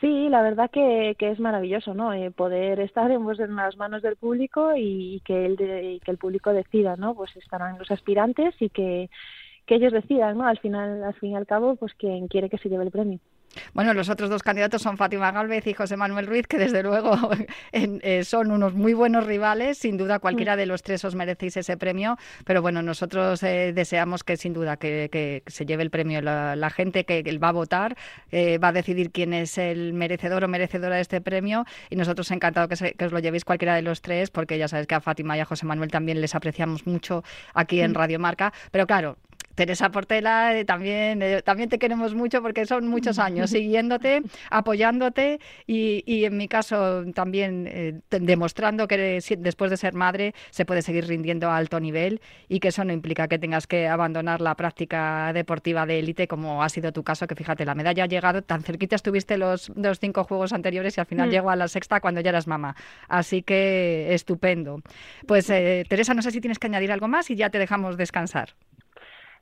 Sí, 0.00 0.28
la 0.28 0.40
verdad 0.40 0.70
que, 0.70 1.16
que 1.18 1.30
es 1.30 1.40
maravilloso, 1.40 1.92
¿no? 1.92 2.12
Eh, 2.14 2.30
poder 2.30 2.80
estar 2.80 3.10
en, 3.10 3.24
pues, 3.24 3.40
en, 3.40 3.54
las 3.56 3.76
manos 3.76 4.00
del 4.00 4.16
público 4.16 4.74
y, 4.76 5.16
y 5.16 5.20
que 5.20 5.44
el 5.44 5.56
de, 5.56 5.92
y 5.94 6.00
que 6.00 6.10
el 6.10 6.18
público 6.18 6.52
decida, 6.52 6.96
¿no? 6.96 7.14
Pues 7.14 7.34
estarán 7.36 7.78
los 7.78 7.90
aspirantes 7.90 8.54
y 8.60 8.70
que, 8.70 9.10
que 9.66 9.74
ellos 9.74 9.92
decidan, 9.92 10.38
¿no? 10.38 10.46
Al 10.46 10.58
final, 10.58 11.02
al 11.02 11.14
fin 11.14 11.32
y 11.32 11.36
al 11.36 11.46
cabo, 11.46 11.76
pues 11.76 11.92
quien 11.94 12.28
quiere 12.28 12.48
que 12.48 12.58
se 12.58 12.68
lleve 12.68 12.84
el 12.84 12.90
premio. 12.90 13.18
Bueno, 13.74 13.94
los 13.94 14.08
otros 14.08 14.30
dos 14.30 14.42
candidatos 14.42 14.82
son 14.82 14.96
Fátima 14.96 15.32
Galvez 15.32 15.66
y 15.66 15.74
José 15.74 15.96
Manuel 15.96 16.26
Ruiz, 16.26 16.46
que 16.46 16.58
desde 16.58 16.82
luego 16.82 17.16
en, 17.72 18.00
eh, 18.02 18.24
son 18.24 18.50
unos 18.50 18.74
muy 18.74 18.94
buenos 18.94 19.26
rivales. 19.26 19.78
Sin 19.78 19.96
duda, 19.96 20.18
cualquiera 20.18 20.56
de 20.56 20.66
los 20.66 20.82
tres 20.82 21.04
os 21.04 21.14
merecéis 21.14 21.56
ese 21.56 21.76
premio. 21.76 22.16
Pero 22.44 22.62
bueno, 22.62 22.82
nosotros 22.82 23.42
eh, 23.42 23.72
deseamos 23.74 24.24
que 24.24 24.36
sin 24.36 24.52
duda 24.52 24.76
que, 24.76 25.08
que, 25.10 25.42
se 25.46 25.66
lleve 25.66 25.82
el 25.82 25.90
premio 25.90 26.22
la, 26.22 26.56
la 26.56 26.70
gente 26.70 27.04
que, 27.04 27.24
que, 27.24 27.38
va 27.38 27.48
a 27.48 27.52
votar, 27.52 27.96
eh, 28.30 28.58
va 28.58 28.68
a 28.68 28.72
decidir 28.72 29.10
quién 29.10 29.32
es 29.32 29.58
el 29.58 29.92
merecedor 29.92 30.44
o 30.44 30.48
merecedora 30.48 30.96
de 30.96 31.02
este 31.02 31.20
premio. 31.20 31.64
Y 31.90 31.96
nosotros 31.96 32.30
encantado 32.30 32.68
que, 32.68 32.76
se, 32.76 32.94
que, 32.94 33.04
os 33.04 33.12
lo 33.12 33.18
llevéis 33.18 33.44
cualquiera 33.44 33.74
de 33.74 33.82
los 33.82 34.02
tres, 34.02 34.30
porque 34.30 34.58
ya 34.58 34.68
sabes 34.68 34.86
que 34.86 34.94
a 34.94 35.00
Fátima 35.00 35.36
y 35.36 35.40
a 35.40 35.44
José 35.44 35.66
Manuel 35.66 35.90
también 35.90 36.20
les 36.20 36.34
apreciamos 36.34 36.86
mucho 36.86 37.24
aquí 37.54 37.80
en 37.80 37.94
Radio 37.94 38.18
Marca. 38.18 38.52
Pero 38.70 38.86
claro, 38.86 39.16
Teresa 39.54 39.90
Portela, 39.90 40.56
eh, 40.56 40.64
también, 40.64 41.22
eh, 41.22 41.42
también 41.42 41.68
te 41.68 41.78
queremos 41.78 42.14
mucho 42.14 42.42
porque 42.42 42.66
son 42.66 42.88
muchos 42.88 43.18
años 43.18 43.50
siguiéndote, 43.50 44.22
apoyándote 44.50 45.40
y, 45.66 46.02
y 46.06 46.24
en 46.24 46.36
mi 46.36 46.48
caso 46.48 47.04
también 47.14 47.66
eh, 47.68 48.00
demostrando 48.10 48.88
que 48.88 49.20
después 49.38 49.70
de 49.70 49.76
ser 49.76 49.94
madre 49.94 50.34
se 50.50 50.64
puede 50.64 50.82
seguir 50.82 51.06
rindiendo 51.06 51.50
a 51.50 51.56
alto 51.56 51.80
nivel 51.80 52.20
y 52.48 52.60
que 52.60 52.68
eso 52.68 52.84
no 52.84 52.92
implica 52.92 53.28
que 53.28 53.38
tengas 53.38 53.66
que 53.66 53.88
abandonar 53.88 54.40
la 54.40 54.54
práctica 54.54 55.32
deportiva 55.32 55.86
de 55.86 55.98
élite 55.98 56.28
como 56.28 56.62
ha 56.62 56.68
sido 56.68 56.92
tu 56.92 57.02
caso, 57.02 57.26
que 57.26 57.34
fíjate, 57.34 57.64
la 57.64 57.74
medalla 57.74 58.04
ha 58.04 58.06
llegado, 58.06 58.42
tan 58.42 58.62
cerquita 58.62 58.96
estuviste 58.96 59.36
los, 59.36 59.70
los 59.76 59.98
cinco 59.98 60.24
juegos 60.24 60.52
anteriores 60.52 60.96
y 60.96 61.00
al 61.00 61.06
final 61.06 61.28
mm. 61.28 61.32
llegó 61.32 61.50
a 61.50 61.56
la 61.56 61.68
sexta 61.68 62.00
cuando 62.00 62.20
ya 62.20 62.30
eras 62.30 62.46
mamá. 62.46 62.76
Así 63.08 63.42
que 63.42 64.14
estupendo. 64.14 64.82
Pues 65.26 65.50
eh, 65.50 65.84
Teresa, 65.88 66.14
no 66.14 66.22
sé 66.22 66.30
si 66.30 66.40
tienes 66.40 66.58
que 66.58 66.66
añadir 66.66 66.92
algo 66.92 67.08
más 67.08 67.30
y 67.30 67.36
ya 67.36 67.50
te 67.50 67.58
dejamos 67.58 67.96
descansar. 67.96 68.54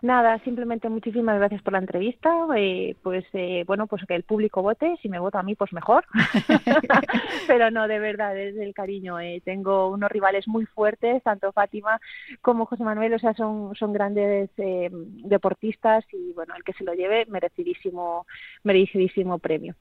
Nada, 0.01 0.39
simplemente 0.45 0.89
muchísimas 0.89 1.39
gracias 1.39 1.61
por 1.63 1.73
la 1.73 1.81
entrevista. 1.81 2.31
Eh, 2.57 2.95
pues 3.03 3.25
eh, 3.33 3.65
bueno, 3.67 3.89
pues 3.89 4.05
que 4.07 4.15
el 4.15 4.23
público 4.23 4.63
vote. 4.63 4.97
Si 5.03 5.09
me 5.09 5.19
vota 5.19 5.41
a 5.41 5.43
mí, 5.43 5.57
pues 5.57 5.73
mejor. 5.73 6.05
Pero 7.49 7.73
no, 7.73 7.89
de 7.89 7.99
verdad, 7.99 8.39
es 8.39 8.57
el 8.57 8.75
cariño. 8.75 9.19
Eh. 9.19 9.43
Tengo 9.45 9.89
unos 9.89 10.11
rivales 10.11 10.47
muy 10.47 10.67
fuertes, 10.67 11.21
tanto 11.25 11.51
Fátima 11.51 12.01
como 12.43 12.67
José 12.67 12.85
Manuel. 12.85 13.13
O 13.15 13.19
sea, 13.19 13.35
son, 13.35 13.75
son 13.75 13.93
grandes 13.93 14.51
deportistas 14.57 16.05
y 16.13 16.33
bueno, 16.33 16.55
el 16.57 16.63
que 16.63 16.75
se 16.75 16.85
lo 16.85 16.95
lleve, 16.95 17.27
merecidísimo, 17.27 18.25
merecidísimo 18.63 19.39
premio. 19.41 19.75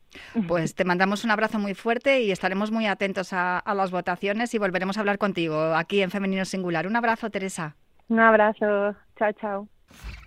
Pues 0.47 0.73
te 0.73 0.83
mandamos 0.83 1.25
un 1.25 1.31
abrazo 1.31 1.59
muy 1.59 1.75
fuerte 1.75 2.21
y 2.21 2.31
estaremos 2.31 2.71
muy 2.71 2.87
atentos 2.87 3.33
a, 3.33 3.59
a 3.59 3.75
las 3.75 3.91
votaciones 3.91 4.51
y 4.55 4.57
volveremos 4.57 4.97
a 4.97 5.01
hablar 5.01 5.19
contigo 5.19 5.75
aquí 5.75 6.01
en 6.01 6.09
Femenino 6.09 6.43
Singular. 6.45 6.87
Un 6.87 6.95
abrazo, 6.95 7.29
Teresa. 7.29 7.75
Un 8.09 8.19
abrazo. 8.19 8.95
Chao, 9.15 9.31
chao. 9.33 9.67
you 9.89 10.26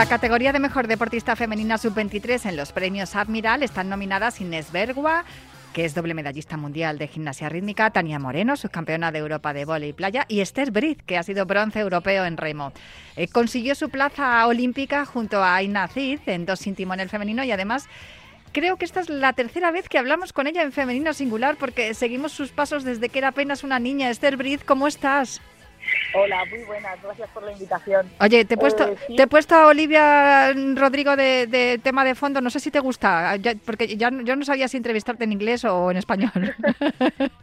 la 0.00 0.06
categoría 0.06 0.54
de 0.54 0.60
mejor 0.60 0.86
deportista 0.86 1.36
femenina 1.36 1.76
sub-23 1.76 2.48
en 2.48 2.56
los 2.56 2.72
premios 2.72 3.14
Admiral 3.16 3.62
están 3.62 3.90
nominadas 3.90 4.40
Inés 4.40 4.72
Bergua, 4.72 5.26
que 5.74 5.84
es 5.84 5.94
doble 5.94 6.14
medallista 6.14 6.56
mundial 6.56 6.96
de 6.96 7.06
gimnasia 7.06 7.50
rítmica, 7.50 7.90
Tania 7.90 8.18
Moreno, 8.18 8.56
subcampeona 8.56 9.12
de 9.12 9.18
Europa 9.18 9.52
de 9.52 9.66
vóley 9.66 9.90
y 9.90 9.92
playa, 9.92 10.24
y 10.26 10.40
Esther 10.40 10.70
Briz, 10.70 10.96
que 11.04 11.18
ha 11.18 11.22
sido 11.22 11.44
bronce 11.44 11.80
europeo 11.80 12.24
en 12.24 12.38
remo. 12.38 12.72
Eh, 13.14 13.28
consiguió 13.28 13.74
su 13.74 13.90
plaza 13.90 14.46
olímpica 14.46 15.04
junto 15.04 15.44
a 15.44 15.56
Aina 15.56 15.86
Cid 15.86 16.20
en 16.24 16.46
dos 16.46 16.60
sin 16.60 16.74
timón 16.74 17.00
el 17.00 17.10
femenino 17.10 17.44
y 17.44 17.52
además 17.52 17.86
creo 18.54 18.78
que 18.78 18.86
esta 18.86 19.00
es 19.00 19.10
la 19.10 19.34
tercera 19.34 19.70
vez 19.70 19.86
que 19.90 19.98
hablamos 19.98 20.32
con 20.32 20.46
ella 20.46 20.62
en 20.62 20.72
femenino 20.72 21.12
singular 21.12 21.56
porque 21.60 21.92
seguimos 21.92 22.32
sus 22.32 22.52
pasos 22.52 22.84
desde 22.84 23.10
que 23.10 23.18
era 23.18 23.28
apenas 23.28 23.64
una 23.64 23.78
niña. 23.78 24.08
Esther 24.08 24.38
Briz, 24.38 24.64
¿cómo 24.64 24.88
estás? 24.88 25.42
Hola, 26.12 26.44
muy 26.46 26.64
buenas, 26.64 27.00
gracias 27.02 27.28
por 27.30 27.44
la 27.44 27.52
invitación. 27.52 28.10
Oye, 28.20 28.44
te 28.44 28.54
he 28.54 28.56
puesto, 28.56 28.84
eh, 28.84 28.96
¿sí? 29.06 29.16
te 29.16 29.22
he 29.22 29.26
puesto 29.28 29.54
a 29.54 29.66
Olivia 29.68 30.52
Rodrigo 30.74 31.14
de, 31.14 31.46
de, 31.46 31.78
tema 31.78 32.04
de 32.04 32.16
fondo, 32.16 32.40
no 32.40 32.50
sé 32.50 32.58
si 32.58 32.70
te 32.70 32.80
gusta, 32.80 33.36
porque 33.64 33.96
ya 33.96 34.10
yo 34.24 34.34
no 34.34 34.44
sabía 34.44 34.66
si 34.66 34.76
entrevistarte 34.76 35.24
en 35.24 35.32
inglés 35.32 35.64
o 35.64 35.90
en 35.90 35.96
español. 35.96 36.32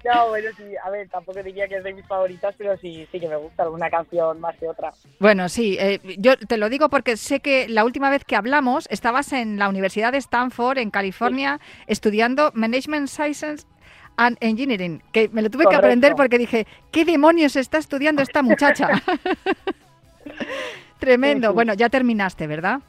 no, 0.05 0.27
bueno, 0.29 0.49
sí, 0.57 0.63
a 0.83 0.89
ver, 0.89 1.07
tampoco 1.07 1.41
diría 1.41 1.67
que 1.67 1.77
es 1.77 1.83
de 1.83 1.93
mis 1.93 2.05
favoritas, 2.05 2.55
pero 2.57 2.77
sí, 2.77 3.07
sí 3.11 3.19
que 3.19 3.29
me 3.29 3.37
gusta 3.37 3.63
alguna 3.63 3.89
canción 3.89 4.39
más 4.41 4.57
que 4.57 4.67
otra. 4.67 4.91
Bueno, 5.19 5.47
sí, 5.47 5.77
eh, 5.79 5.99
yo 6.17 6.37
te 6.37 6.57
lo 6.57 6.69
digo 6.69 6.89
porque 6.89 7.15
sé 7.15 7.39
que 7.39 7.69
la 7.69 7.85
última 7.85 8.09
vez 8.09 8.25
que 8.25 8.35
hablamos 8.35 8.87
estabas 8.89 9.31
en 9.31 9.57
la 9.59 9.69
Universidad 9.69 10.11
de 10.11 10.17
Stanford, 10.17 10.77
en 10.79 10.91
California, 10.91 11.59
sí. 11.61 11.83
estudiando 11.87 12.51
Management 12.53 13.07
Sciences 13.07 13.65
and 14.17 14.37
Engineering, 14.41 15.01
que 15.11 15.29
me 15.29 15.41
lo 15.41 15.49
tuve 15.49 15.63
Correcto. 15.63 15.81
que 15.81 15.87
aprender 15.87 16.15
porque 16.15 16.37
dije, 16.37 16.67
¿qué 16.91 17.05
demonios 17.05 17.55
está 17.55 17.77
estudiando 17.77 18.21
esta 18.21 18.41
muchacha? 18.41 18.89
Tremendo. 20.99 21.47
Sí, 21.47 21.51
sí. 21.51 21.55
Bueno, 21.55 21.73
ya 21.73 21.89
terminaste, 21.89 22.47
¿verdad? 22.47 22.79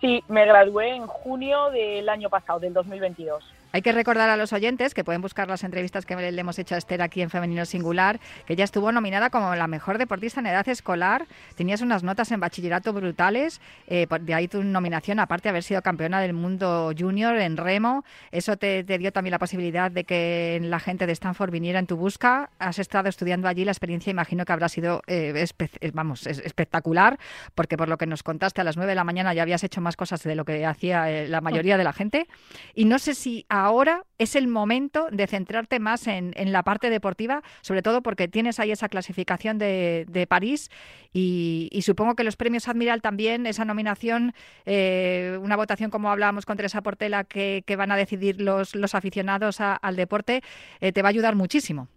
Sí, 0.00 0.22
me 0.28 0.44
gradué 0.46 0.96
en 0.96 1.06
junio 1.06 1.70
del 1.70 2.08
año 2.08 2.28
pasado, 2.28 2.58
del 2.58 2.72
2022. 2.72 3.44
Hay 3.72 3.80
que 3.80 3.92
recordar 3.92 4.28
a 4.28 4.36
los 4.36 4.52
oyentes 4.52 4.92
que 4.92 5.02
pueden 5.02 5.22
buscar 5.22 5.48
las 5.48 5.64
entrevistas 5.64 6.04
que 6.04 6.14
le 6.14 6.38
hemos 6.38 6.58
hecho 6.58 6.74
a 6.74 6.78
Esther 6.78 7.00
aquí 7.00 7.22
en 7.22 7.30
Femenino 7.30 7.64
Singular, 7.64 8.20
que 8.46 8.52
ella 8.52 8.64
estuvo 8.64 8.92
nominada 8.92 9.30
como 9.30 9.54
la 9.54 9.66
mejor 9.66 9.96
deportista 9.96 10.40
en 10.40 10.46
edad 10.46 10.68
escolar. 10.68 11.26
Tenías 11.54 11.80
unas 11.80 12.02
notas 12.02 12.30
en 12.32 12.40
bachillerato 12.40 12.92
brutales, 12.92 13.62
eh, 13.86 14.06
de 14.20 14.34
ahí 14.34 14.46
tu 14.46 14.62
nominación, 14.62 15.20
aparte 15.20 15.44
de 15.44 15.50
haber 15.50 15.62
sido 15.62 15.80
campeona 15.80 16.20
del 16.20 16.34
mundo 16.34 16.92
junior 16.98 17.36
en 17.36 17.56
remo. 17.56 18.04
Eso 18.30 18.58
te, 18.58 18.84
te, 18.84 18.98
dio 18.98 19.10
también 19.10 19.32
la 19.32 19.38
posibilidad 19.38 19.90
de 19.90 20.04
que 20.04 20.60
la 20.62 20.78
gente 20.78 21.06
de 21.06 21.12
Stanford 21.12 21.50
viniera 21.50 21.78
en 21.78 21.86
tu 21.86 21.96
busca. 21.96 22.50
Has 22.58 22.78
estado 22.78 23.08
estudiando 23.08 23.48
allí, 23.48 23.64
la 23.64 23.72
experiencia 23.72 24.10
imagino 24.10 24.44
que 24.44 24.52
habrá 24.52 24.68
sido 24.68 25.02
eh, 25.06 25.32
espe 25.36 25.70
vamos, 25.94 26.26
es 26.26 26.38
espectacular, 26.40 27.18
porque 27.54 27.78
por 27.78 27.88
lo 27.88 27.96
que 27.96 28.06
nos 28.06 28.22
contaste 28.22 28.60
a 28.60 28.64
las 28.64 28.76
9 28.76 28.90
de 28.90 28.96
la 28.96 29.04
mañana 29.04 29.32
ya 29.32 29.42
habías 29.42 29.64
hecho 29.64 29.80
más 29.80 29.96
cosas 29.96 30.22
de 30.22 30.34
lo 30.34 30.44
que 30.44 30.66
hacía 30.66 31.10
eh, 31.10 31.28
la 31.28 31.40
mayoría 31.40 31.78
de 31.78 31.84
la 31.84 31.94
gente. 31.94 32.28
Y 32.74 32.84
no 32.84 32.98
sé 32.98 33.14
si 33.14 33.46
a 33.48 33.61
ahora 33.64 34.02
es 34.18 34.36
el 34.36 34.48
momento 34.48 35.08
de 35.10 35.26
centrarte 35.26 35.78
más 35.78 36.06
en, 36.06 36.32
la 36.52 36.62
parte 36.62 36.90
deportiva, 36.90 37.42
sobre 37.60 37.82
todo 37.82 38.02
porque 38.02 38.28
tienes 38.28 38.60
ahí 38.60 38.70
esa 38.70 38.88
clasificación 38.88 39.58
de, 39.58 40.26
París 40.28 40.70
y, 41.12 41.68
supongo 41.82 42.14
que 42.14 42.24
los 42.24 42.36
premios 42.36 42.68
Admiral 42.68 43.02
también, 43.02 43.46
esa 43.46 43.64
nominación, 43.64 44.32
eh, 44.64 45.38
una 45.42 45.56
votación 45.56 45.90
como 45.90 46.10
hablábamos 46.10 46.46
con 46.46 46.56
Teresa 46.56 46.82
Portela 46.82 47.24
que, 47.24 47.64
van 47.76 47.90
a 47.90 47.96
decidir 47.96 48.40
los, 48.40 48.74
los 48.74 48.94
aficionados 48.94 49.60
al 49.60 49.96
deporte, 49.96 50.42
eh, 50.80 50.92
te 50.92 51.02
va 51.02 51.08
a 51.08 51.10
ayudar 51.10 51.34
muchísimo. 51.34 51.88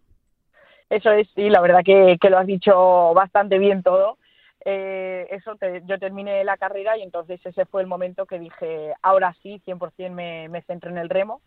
Eso 0.90 1.12
es, 1.12 1.28
sí, 1.36 1.50
la 1.50 1.62
verdad 1.62 1.82
que, 1.84 2.18
lo 2.30 2.38
has 2.38 2.48
dicho 2.48 3.14
bastante 3.14 3.58
bien 3.58 3.82
todo. 3.84 4.18
Eh, 4.68 5.28
eso, 5.30 5.56
yo 5.86 6.00
terminé 6.00 6.44
la 6.44 6.58
carrera 6.58 6.98
y 6.98 7.04
entonces 7.04 7.40
ese 7.46 7.66
fue 7.66 7.82
el 7.82 7.88
momento 7.88 8.26
que 8.26 8.40
dije, 8.40 8.94
ahora 9.04 9.36
sí, 9.44 9.62
100% 9.66 10.10
me, 10.10 10.50
me 10.50 10.64
centro 10.64 10.90
en 10.90 10.98
el 10.98 11.10
remo 11.10 11.42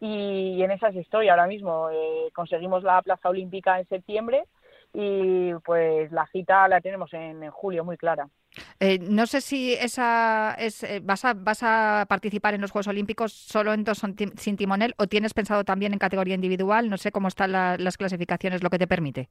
y 0.00 0.62
en 0.62 0.70
esas 0.70 0.94
estoy 0.96 1.28
ahora 1.28 1.46
mismo. 1.46 1.88
Eh, 1.90 2.30
conseguimos 2.34 2.82
la 2.82 3.00
plaza 3.02 3.28
olímpica 3.28 3.78
en 3.78 3.88
septiembre 3.88 4.44
y 4.92 5.52
pues 5.64 6.10
la 6.12 6.26
cita 6.28 6.68
la 6.68 6.80
tenemos 6.80 7.12
en, 7.12 7.50
julio 7.50 7.84
muy 7.84 7.96
clara. 7.96 8.28
Eh, 8.78 8.98
no 9.00 9.26
sé 9.26 9.40
si 9.40 9.72
esa 9.72 10.54
es, 10.58 10.84
eh, 10.84 11.00
vas, 11.02 11.24
a, 11.24 11.34
vas 11.34 11.62
a 11.62 12.06
participar 12.08 12.54
en 12.54 12.60
los 12.60 12.70
Juegos 12.70 12.86
Olímpicos 12.86 13.32
solo 13.32 13.72
en 13.72 13.82
dos 13.82 14.02
sin 14.36 14.56
timonel 14.56 14.94
o 14.96 15.08
tienes 15.08 15.34
pensado 15.34 15.64
también 15.64 15.92
en 15.92 15.98
categoría 15.98 16.34
individual. 16.34 16.88
No 16.88 16.96
sé 16.96 17.10
cómo 17.10 17.28
están 17.28 17.52
las 17.52 17.96
clasificaciones, 17.96 18.62
lo 18.62 18.70
que 18.70 18.78
te 18.78 18.86
permite. 18.86 19.28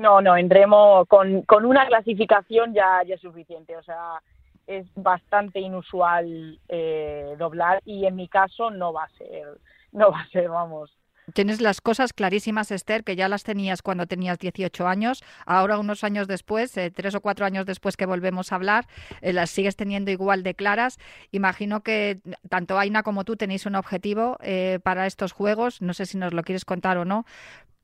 No, 0.00 0.22
no, 0.22 0.34
en 0.34 0.48
remo 0.48 1.04
con, 1.04 1.42
con 1.42 1.66
una 1.66 1.86
clasificación 1.86 2.72
ya, 2.72 3.02
ya 3.06 3.16
es 3.16 3.20
suficiente. 3.20 3.76
O 3.76 3.82
sea, 3.82 4.18
es 4.66 4.86
bastante 4.94 5.60
inusual 5.60 6.58
eh, 6.70 7.34
doblar 7.38 7.82
y 7.84 8.06
en 8.06 8.16
mi 8.16 8.26
caso 8.26 8.70
no 8.70 8.94
va 8.94 9.04
a 9.04 9.08
ser, 9.10 9.58
no 9.92 10.10
va 10.10 10.22
a 10.22 10.28
ser, 10.28 10.48
vamos. 10.48 10.90
Tienes 11.34 11.60
las 11.60 11.82
cosas 11.82 12.14
clarísimas, 12.14 12.70
Esther, 12.70 13.04
que 13.04 13.14
ya 13.14 13.28
las 13.28 13.44
tenías 13.44 13.82
cuando 13.82 14.06
tenías 14.06 14.38
18 14.38 14.88
años. 14.88 15.22
Ahora, 15.44 15.78
unos 15.78 16.02
años 16.02 16.26
después, 16.26 16.74
eh, 16.78 16.90
tres 16.90 17.14
o 17.14 17.20
cuatro 17.20 17.44
años 17.44 17.66
después 17.66 17.98
que 17.98 18.06
volvemos 18.06 18.52
a 18.52 18.54
hablar, 18.54 18.86
eh, 19.20 19.34
las 19.34 19.50
sigues 19.50 19.76
teniendo 19.76 20.10
igual 20.10 20.42
de 20.42 20.54
claras. 20.54 20.96
Imagino 21.30 21.82
que 21.82 22.20
tanto 22.48 22.78
Aina 22.78 23.02
como 23.02 23.24
tú 23.24 23.36
tenéis 23.36 23.66
un 23.66 23.74
objetivo 23.74 24.38
eh, 24.40 24.78
para 24.82 25.06
estos 25.06 25.32
juegos. 25.32 25.82
No 25.82 25.92
sé 25.92 26.06
si 26.06 26.16
nos 26.16 26.32
lo 26.32 26.42
quieres 26.42 26.64
contar 26.64 26.96
o 26.96 27.04
no, 27.04 27.26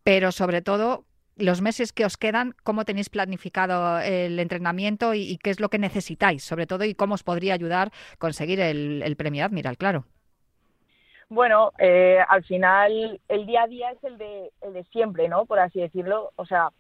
pero 0.03 0.33
sobre 0.33 0.63
todo, 0.63 1.05
los 1.37 1.61
meses 1.61 1.93
que 1.93 2.05
os 2.05 2.17
quedan, 2.17 2.55
cómo 2.63 2.85
tenéis 2.85 3.11
planificado 3.11 3.99
el 4.01 4.39
entrenamiento 4.39 5.15
y, 5.15 5.39
qué 5.39 5.51
es 5.51 5.61
lo 5.61 5.69
que 5.69 5.79
necesitáis, 5.79 6.43
sobre 6.43 6.67
todo, 6.67 6.85
y 6.85 6.95
cómo 6.95 7.15
os 7.15 7.23
podría 7.23 7.55
ayudar 7.55 7.91
conseguir 8.19 8.61
el, 8.61 9.03
el 9.03 9.17
premio 9.17 9.45
Admiral, 9.45 9.77
claro. 9.77 10.07
Bueno, 11.29 11.73
eh, 11.79 12.21
al 12.29 12.45
final 12.45 13.21
el 13.29 13.47
día 13.47 13.65
a 13.65 13.67
día 13.67 13.91
es 13.91 14.05
el 14.05 14.17
de, 14.17 14.53
el 14.63 14.73
de 14.73 14.85
siempre, 14.85 15.29
¿no? 15.29 15.45
Por 15.45 15.59
así 15.59 15.81
decirlo. 15.81 16.31
O 16.37 16.47
sea, 16.47 16.71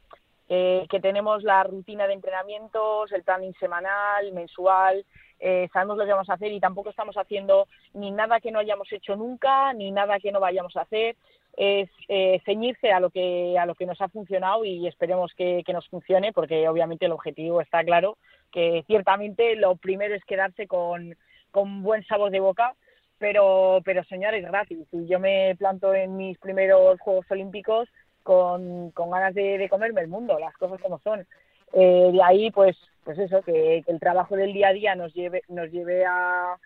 eh, 0.48 0.86
que 0.88 1.00
tenemos 1.00 1.42
la 1.42 1.64
rutina 1.64 2.06
de 2.06 2.12
entrenamientos, 2.12 3.10
el 3.10 3.24
planning 3.24 3.54
semanal, 3.58 4.32
mensual, 4.32 5.04
eh, 5.40 5.68
sabemos 5.72 5.98
lo 5.98 6.04
que 6.04 6.12
vamos 6.12 6.30
a 6.30 6.34
hacer 6.34 6.52
y 6.52 6.60
tampoco 6.60 6.90
estamos 6.90 7.16
haciendo 7.16 7.66
ni 7.92 8.12
nada 8.12 8.40
que 8.40 8.52
no 8.52 8.60
hayamos 8.60 8.90
hecho 8.92 9.16
nunca, 9.16 9.72
ni 9.72 9.90
nada 9.90 10.20
que 10.20 10.30
no 10.30 10.38
vayamos 10.38 10.76
a 10.76 10.82
hacer. 10.82 11.16
Es 11.56 11.88
eh, 12.08 12.40
ceñirse 12.44 12.92
a 12.92 13.00
lo 13.00 13.10
que 13.10 13.58
a 13.58 13.64
lo 13.64 13.74
que 13.74 13.86
nos 13.86 14.00
ha 14.02 14.08
funcionado 14.08 14.64
y 14.64 14.86
esperemos 14.86 15.32
que, 15.34 15.62
que 15.64 15.72
nos 15.72 15.88
funcione, 15.88 16.32
porque 16.32 16.68
obviamente 16.68 17.06
el 17.06 17.12
objetivo 17.12 17.60
está 17.60 17.82
claro, 17.82 18.18
que 18.52 18.84
ciertamente 18.86 19.56
lo 19.56 19.76
primero 19.76 20.14
es 20.14 20.24
quedarse 20.24 20.66
con, 20.66 21.16
con 21.50 21.82
buen 21.82 22.04
sabor 22.04 22.30
de 22.30 22.40
boca 22.40 22.74
pero, 23.18 23.80
pero 23.84 24.04
soñar 24.04 24.34
es 24.34 24.44
gratis. 24.44 24.86
Y 24.92 25.06
yo 25.06 25.18
me 25.18 25.54
planto 25.56 25.94
en 25.94 26.16
mis 26.16 26.38
primeros 26.38 27.00
Juegos 27.00 27.26
Olímpicos 27.30 27.88
con, 28.22 28.90
con 28.90 29.10
ganas 29.10 29.34
de, 29.34 29.66
comerme 29.70 30.02
el 30.02 30.08
mundo, 30.08 30.38
las 30.38 30.54
cosas 30.56 30.80
como 30.80 30.98
son. 30.98 31.26
Eh, 31.72 32.10
de 32.12 32.22
ahí, 32.22 32.50
pues, 32.50 32.76
pues 33.04 33.18
eso, 33.18 33.42
que, 33.42 33.84
el 33.86 34.00
trabajo 34.00 34.36
del 34.36 34.52
día 34.52 34.68
a 34.68 34.72
día 34.72 34.94
nos 34.94 35.14
lleve, 35.14 35.42
nos 35.48 35.70
lleve 35.70 36.04
a, 36.04 36.56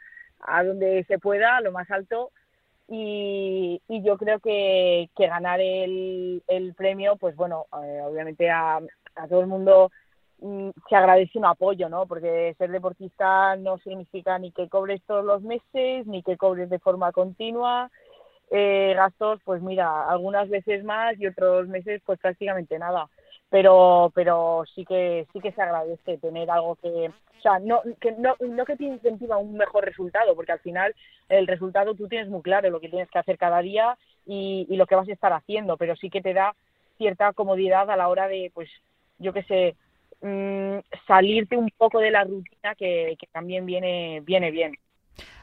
a 0.41 0.65
donde 0.65 1.05
se 1.05 1.19
pueda, 1.19 1.57
a 1.57 1.61
lo 1.61 1.73
más 1.73 1.91
alto. 1.91 2.31
Y, 2.93 3.81
y 3.89 4.03
yo 4.03 4.19
creo 4.19 4.41
que, 4.41 5.09
que 5.17 5.29
ganar 5.29 5.61
el, 5.61 6.43
el 6.49 6.75
premio, 6.75 7.17
pues 7.17 7.37
bueno, 7.37 7.67
eh, 7.85 8.01
obviamente 8.05 8.51
a, 8.51 8.81
todo 9.29 9.41
el 9.41 9.47
mundo 9.47 9.91
Mm, 10.41 10.71
se 10.89 10.97
agradece 10.97 11.39
un 11.39 11.45
apoyo, 11.45 11.89
¿no? 11.89 12.07
Porque 12.07 12.55
ser 12.57 12.71
deportista 12.71 13.57
no 13.57 13.77
significa 13.79 14.39
ni 14.39 14.53
que 14.53 14.69
cobres 14.69 15.03
todos 15.07 15.25
los 15.25 15.43
meses, 15.43 16.07
ni 16.07 16.23
que 16.23 16.37
cobres 16.39 16.71
de 16.71 16.79
forma 16.79 17.13
continua. 17.13 17.91
Eh, 18.51 18.95
gastos, 18.97 19.41
pues 19.45 19.63
mira, 19.63 20.09
algunas 20.09 20.49
veces 20.49 20.83
más 20.83 21.19
y 21.19 21.27
otros 21.27 21.69
meses 21.69 22.03
pues 22.07 22.19
prácticamente 22.19 22.79
nada. 22.79 23.09
Pero, 23.51 24.13
pero 24.15 24.65
sí 24.75 24.85
que 24.85 25.27
sí 25.33 25.41
que 25.41 25.53
se 25.53 25.61
agradece 25.61 26.19
tener 26.19 26.51
algo 26.51 26.77
que, 26.77 27.09
o 27.09 27.43
sea, 27.43 27.59
no 27.59 27.83
que 28.01 28.13
no, 28.13 28.37
no 28.39 28.65
que 28.65 28.77
te 28.77 28.85
incentiva 28.85 29.39
un 29.39 29.55
mejor 29.55 29.85
resultado, 29.85 30.35
porque 30.37 30.53
al 30.53 30.61
final 30.61 30.95
el 31.29 31.47
resultado 31.47 31.95
tú 31.95 32.07
tienes 32.07 32.29
muy 32.29 32.43
claro 32.43 32.71
lo 32.71 32.81
que 32.81 32.89
tienes 32.89 33.11
que 33.11 33.19
hacer 33.19 33.39
cada 33.39 33.61
día 33.61 33.99
y, 34.25 34.67
y 34.71 34.77
lo 34.77 34.87
que 34.87 34.95
vas 34.95 35.09
a 35.09 35.13
estar 35.13 35.33
haciendo, 35.33 35.77
pero 35.77 35.97
sí 35.97 36.11
que 36.11 36.23
te 36.23 36.33
da 36.33 36.55
cierta 36.97 37.33
comodidad 37.33 37.91
a 37.91 37.97
la 37.97 38.09
hora 38.09 38.29
de, 38.29 38.53
pues, 38.55 38.69
yo 39.19 39.33
qué 39.33 39.43
sé, 39.45 39.77
Mm, 40.23 40.81
salirte 41.07 41.57
un 41.57 41.71
poco 41.79 41.99
de 41.99 42.11
la 42.11 42.25
rutina 42.25 42.75
que, 42.75 43.17
también 43.33 43.65
viene, 43.67 44.21
viene 44.23 44.51
bien. 44.51 44.75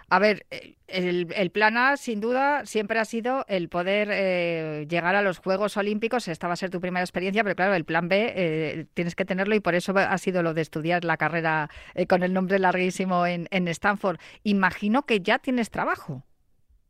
A 0.09 0.19
ver, 0.19 0.45
eh, 0.51 0.75
el, 0.87 1.51
plan 1.51 1.75
A, 1.75 1.97
sin 1.97 2.21
duda, 2.21 2.65
siempre 2.65 2.97
ha 2.97 3.03
sido 3.03 3.43
el 3.49 3.67
poder 3.67 4.07
eh, 4.11 4.85
llegar 4.89 5.15
a 5.15 5.21
los 5.21 5.39
Juegos 5.39 5.75
Olímpicos. 5.75 6.29
Esta 6.29 6.47
va 6.47 6.53
a 6.53 6.57
ser 6.57 6.69
tu 6.69 6.79
primera 6.79 7.03
experiencia, 7.03 7.43
pero 7.43 7.55
claro, 7.55 7.73
el 7.73 7.83
plan 7.83 8.07
B 8.07 8.33
eh, 8.35 8.85
tienes 8.93 9.15
que 9.15 9.25
tenerlo 9.25 9.53
y 9.55 9.59
por 9.59 9.75
eso 9.75 9.93
ha 9.97 10.17
sido 10.17 10.43
lo 10.43 10.53
de 10.53 10.61
estudiar 10.61 11.03
la 11.03 11.17
carrera 11.17 11.69
con 12.07 12.23
el 12.23 12.33
nombre 12.33 12.57
larguísimo 12.57 13.25
en, 13.25 13.47
en 13.51 13.67
Stanford. 13.67 14.17
Imagino 14.43 15.03
que 15.03 15.19
ya 15.19 15.39
tienes 15.39 15.71
trabajo. 15.71 16.23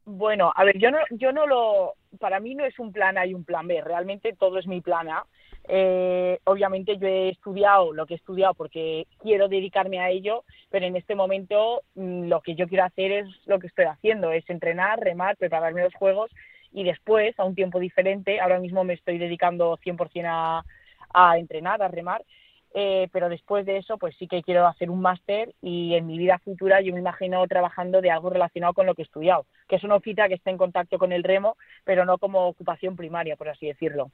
Bueno, 0.06 0.54
a 0.56 0.64
ver, 0.64 0.78
yo 0.78 0.92
no, 0.92 1.00
yo 1.10 1.34
no 1.34 1.48
lo, 1.48 1.96
para 2.20 2.40
mí 2.40 2.56
no 2.56 2.66
es 2.66 2.78
un 2.80 2.94
plan 2.94 3.18
A 3.18 3.26
y 3.26 3.34
un 3.34 3.44
plan 3.44 3.68
B, 3.68 3.82
realmente 3.82 4.34
todo 4.40 4.58
es 4.58 4.68
mi 4.68 4.80
plan 4.80 5.10
A. 5.10 5.26
Eh, 5.70 6.40
obviamente 6.46 6.98
yo 6.98 7.08
he 7.08 7.30
estudiado 7.30 7.92
lo 7.92 8.06
que 8.06 8.14
he 8.14 8.18
estudiado 8.18 8.54
porque 8.54 9.06
quiero 9.20 9.48
dedicarme 9.48 10.00
a 10.00 10.10
ello, 10.10 10.46
pero 10.70 10.86
en 10.86 10.96
este 10.96 11.16
momento 11.16 11.82
mm, 11.96 12.28
lo 12.28 12.42
que 12.42 12.56
yo 12.56 12.68
quiero 12.68 12.86
hacer 12.86 13.12
es 13.12 13.28
lo 13.46 13.60
que 13.60 13.68
estoy 13.68 13.86
haciendo, 13.86 14.32
es 14.32 14.50
entrenar, 14.50 15.00
remar, 15.00 15.36
prepararme 15.36 15.84
los 15.84 15.94
juegos 15.94 16.32
y 16.72 16.84
después, 16.84 17.38
a 17.40 17.44
un 17.44 17.56
tiempo 17.56 17.80
diferente, 17.80 18.40
ahora 18.40 18.60
mismo 18.60 18.84
me 18.84 18.94
estoy 18.94 19.18
dedicando 19.18 19.78
100% 19.78 20.26
a, 20.26 20.64
a 21.14 21.38
entrenar, 21.38 21.82
a 21.82 21.88
remar, 21.88 22.24
eh, 22.74 23.10
pero 23.12 23.30
después 23.30 23.66
de 23.66 23.78
eso, 23.78 23.98
pues 23.98 24.16
sí 24.18 24.28
que 24.28 24.44
quiero 24.44 24.68
hacer 24.68 24.90
un 24.90 25.02
máster 25.02 25.54
y 25.62 25.96
en 25.96 26.06
mi 26.06 26.18
vida 26.18 26.38
futura 26.40 26.82
yo 26.82 26.94
me 26.94 27.00
imagino 27.00 27.46
trabajando 27.48 28.02
de 28.02 28.12
algo 28.12 28.30
relacionado 28.30 28.74
con 28.74 28.86
lo 28.86 28.94
que 28.94 29.02
he 29.02 29.06
estudiado, 29.06 29.46
que 29.68 29.78
es 29.78 29.84
una 29.84 29.96
oficina 29.96 30.28
que 30.28 30.36
esté 30.36 30.52
en 30.52 30.58
contacto 30.58 30.98
con 30.98 31.12
el 31.12 31.24
remo, 31.24 31.58
pero 31.84 32.06
no 32.06 32.18
como 32.18 32.48
ocupación 32.48 32.96
primaria, 32.96 33.36
por 33.36 33.50
así 33.50 33.68
decirlo. 33.68 34.12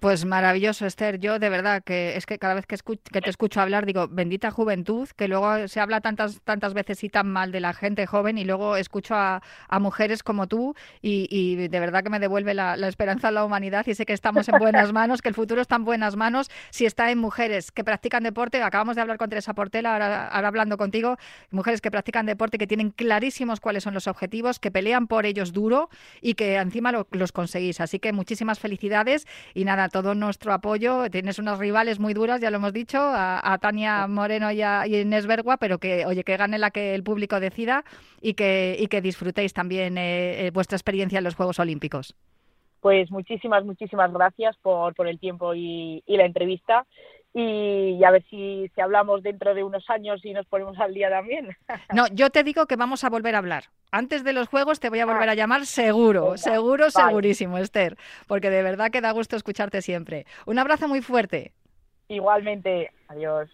Pues 0.00 0.26
maravilloso, 0.26 0.84
Esther. 0.84 1.18
Yo 1.18 1.38
de 1.38 1.48
verdad 1.48 1.82
que 1.82 2.16
es 2.16 2.26
que 2.26 2.38
cada 2.38 2.52
vez 2.52 2.66
que, 2.66 2.76
que, 2.76 3.20
te 3.22 3.30
escucho 3.30 3.62
hablar 3.62 3.86
digo, 3.86 4.08
bendita 4.08 4.50
juventud, 4.50 5.08
que 5.16 5.26
luego 5.26 5.68
se 5.68 5.80
habla 5.80 6.02
tantas 6.02 6.42
tantas 6.42 6.74
veces 6.74 7.02
y 7.02 7.08
tan 7.08 7.28
mal 7.28 7.50
de 7.50 7.60
la 7.60 7.72
gente 7.72 8.06
joven 8.06 8.36
y 8.36 8.44
luego 8.44 8.76
escucho 8.76 9.14
a, 9.14 9.40
mujeres 9.80 10.22
como 10.22 10.48
tú 10.48 10.74
y, 11.00 11.68
de 11.68 11.80
verdad 11.80 12.02
que 12.02 12.10
me 12.10 12.18
devuelve 12.18 12.52
la, 12.52 12.74
esperanza 12.86 13.28
en 13.28 13.34
la 13.34 13.44
humanidad 13.44 13.86
y 13.86 13.94
sé 13.94 14.04
que 14.04 14.12
estamos 14.12 14.48
en 14.48 14.58
buenas 14.58 14.92
manos, 14.92 15.22
que 15.22 15.28
el 15.30 15.34
futuro 15.34 15.62
está 15.62 15.76
en 15.76 15.84
buenas 15.84 16.14
manos 16.14 16.50
si 16.70 16.84
está 16.84 17.10
en 17.10 17.18
mujeres 17.18 17.72
que 17.72 17.82
practican 17.82 18.22
deporte. 18.22 18.62
Acabamos 18.62 18.96
de 18.96 19.02
hablar 19.02 19.16
con 19.16 19.30
Teresa 19.30 19.54
Portela, 19.54 19.94
ahora, 19.94 20.28
hablando 20.28 20.76
contigo, 20.76 21.16
mujeres 21.50 21.80
que 21.80 21.90
practican 21.90 22.26
deporte, 22.26 22.58
que 22.58 22.66
tienen 22.66 22.90
clarísimos 22.90 23.60
cuáles 23.60 23.84
son 23.84 23.94
los 23.94 24.06
objetivos, 24.06 24.58
que 24.58 24.70
pelean 24.70 25.06
por 25.06 25.24
ellos 25.24 25.54
duro 25.54 25.88
y 26.20 26.34
que 26.34 26.56
encima 26.56 26.92
los 26.92 27.32
conseguís. 27.32 27.80
Así 27.80 27.98
que 27.98 28.12
muchísimas 28.12 28.58
felicidades 28.58 29.26
y 29.54 29.64
nada, 29.64 29.85
todo 29.88 30.14
nuestro 30.14 30.52
apoyo. 30.52 31.10
Tienes 31.10 31.38
unas 31.38 31.58
rivales 31.58 31.98
muy 31.98 32.14
duras, 32.14 32.40
ya 32.40 32.50
lo 32.50 32.56
hemos 32.56 32.72
dicho, 32.72 32.98
a, 33.00 33.58
Tania 33.60 34.06
Moreno 34.06 34.50
y 34.52 34.62
a 34.62 34.86
Inés 34.86 35.26
Bergua, 35.26 35.56
pero 35.56 35.78
que, 35.78 36.06
oye, 36.06 36.24
que 36.24 36.36
gane 36.36 36.58
la 36.58 36.70
que 36.70 36.94
el 36.94 37.02
público 37.02 37.40
decida 37.40 37.84
y 38.20 38.34
que, 38.34 38.76
y 38.78 38.86
que 38.88 39.00
disfrutéis 39.00 39.52
también 39.52 39.98
eh, 39.98 40.46
eh, 40.46 40.50
vuestra 40.50 40.76
experiencia 40.76 41.18
en 41.18 41.24
los 41.24 41.34
Juegos 41.34 41.58
Olímpicos. 41.58 42.14
Pues 42.80 43.10
muchísimas, 43.10 43.64
muchísimas 43.64 44.12
gracias 44.12 44.56
por, 44.58 44.94
por 44.94 45.08
el 45.08 45.18
tiempo 45.18 45.54
y, 45.54 46.02
y 46.06 46.16
la 46.16 46.26
entrevista 46.26 46.86
y 47.38 48.02
a 48.02 48.10
ver 48.10 48.24
si, 48.30 48.70
si, 48.74 48.80
hablamos 48.80 49.22
dentro 49.22 49.52
de 49.52 49.62
unos 49.62 49.84
años 49.90 50.24
y 50.24 50.32
nos 50.32 50.46
ponemos 50.46 50.78
al 50.78 50.94
día 50.94 51.10
también. 51.10 51.54
No, 51.94 52.06
yo 52.08 52.30
te 52.30 52.42
digo 52.42 52.64
que 52.66 52.76
vamos 52.76 53.04
a 53.04 53.10
volver 53.10 53.34
a 53.34 53.38
hablar. 53.38 53.64
Antes 53.90 54.24
de 54.24 54.32
los 54.32 54.48
juegos 54.48 54.80
te 54.80 54.88
voy 54.88 55.00
a 55.00 55.06
volver 55.06 55.28
a 55.28 55.32
ah. 55.32 55.34
llamar 55.34 55.66
seguro, 55.66 56.38
seguro, 56.38 56.90
segurísimo, 56.90 57.58
Esther, 57.58 57.96
porque 58.26 58.48
de 58.48 58.62
verdad 58.62 58.90
que 58.90 59.02
da 59.02 59.12
gusto 59.12 59.36
escucharte 59.36 59.82
siempre. 59.82 60.24
Un 60.46 60.58
abrazo 60.58 60.88
muy 60.88 61.02
fuerte. 61.02 61.52
Igualmente, 62.08 62.90
adiós. 63.08 63.50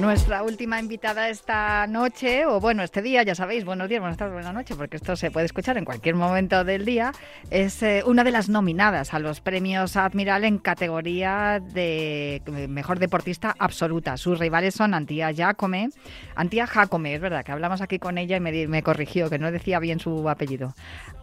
Nuestra 0.00 0.42
última 0.42 0.80
invitada 0.80 1.28
esta 1.28 1.86
noche, 1.86 2.46
o 2.46 2.58
bueno, 2.58 2.82
este 2.82 3.02
día, 3.02 3.22
ya 3.22 3.34
sabéis, 3.34 3.66
buenos 3.66 3.86
días, 3.86 4.00
buenas 4.00 4.16
tardes, 4.16 4.32
buenas 4.32 4.54
noches, 4.54 4.74
porque 4.74 4.96
esto 4.96 5.14
se 5.14 5.30
puede 5.30 5.44
escuchar 5.44 5.76
en 5.76 5.84
cualquier 5.84 6.14
momento 6.14 6.64
del 6.64 6.86
día, 6.86 7.12
es 7.50 7.82
eh, 7.82 8.02
una 8.06 8.24
de 8.24 8.30
las 8.30 8.48
nominadas 8.48 9.12
a 9.12 9.18
los 9.18 9.42
premios 9.42 9.98
Admiral 9.98 10.44
en 10.44 10.56
categoría 10.56 11.60
de 11.60 12.40
mejor 12.70 12.98
deportista 12.98 13.54
absoluta. 13.58 14.16
Sus 14.16 14.38
rivales 14.38 14.74
son 14.74 14.94
Antía 14.94 15.34
Jacome, 15.34 15.90
Antía 16.34 16.66
Jacome, 16.66 17.14
es 17.14 17.20
verdad 17.20 17.44
que 17.44 17.52
hablamos 17.52 17.82
aquí 17.82 17.98
con 17.98 18.16
ella 18.16 18.38
y 18.38 18.40
me, 18.40 18.66
me 18.68 18.82
corrigió, 18.82 19.28
que 19.28 19.38
no 19.38 19.52
decía 19.52 19.80
bien 19.80 20.00
su 20.00 20.30
apellido. 20.30 20.74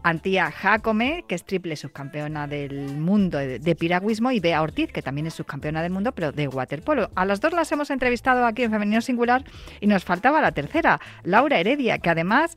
Antía 0.04 0.52
Jacome, 0.52 1.26
que 1.28 1.34
es 1.34 1.44
triple 1.44 1.76
subcampeona 1.76 2.48
del 2.48 2.96
mundo 2.96 3.40
de, 3.40 3.58
de 3.58 3.76
piragüismo, 3.76 4.32
y 4.32 4.40
Bea 4.40 4.62
Ortiz, 4.62 4.92
que 4.92 5.02
también 5.02 5.26
es 5.26 5.34
subcampeona 5.34 5.82
del 5.82 5.92
mundo, 5.92 6.12
pero 6.12 6.32
de 6.32 6.48
waterpolo. 6.48 7.10
A 7.16 7.26
las 7.26 7.42
dos 7.42 7.54
las 7.54 7.72
hemos 7.72 7.90
entrevistado 7.90 8.46
aquí 8.46 8.66
en 8.67 8.73
Femenino 8.73 9.01
Singular 9.01 9.43
y 9.82 9.88
nos 9.88 10.06
faltaba 10.06 10.41
la 10.41 10.51
tercera, 10.51 10.99
Laura 11.23 11.60
Heredia, 11.60 11.97
que 11.97 12.10
además 12.10 12.56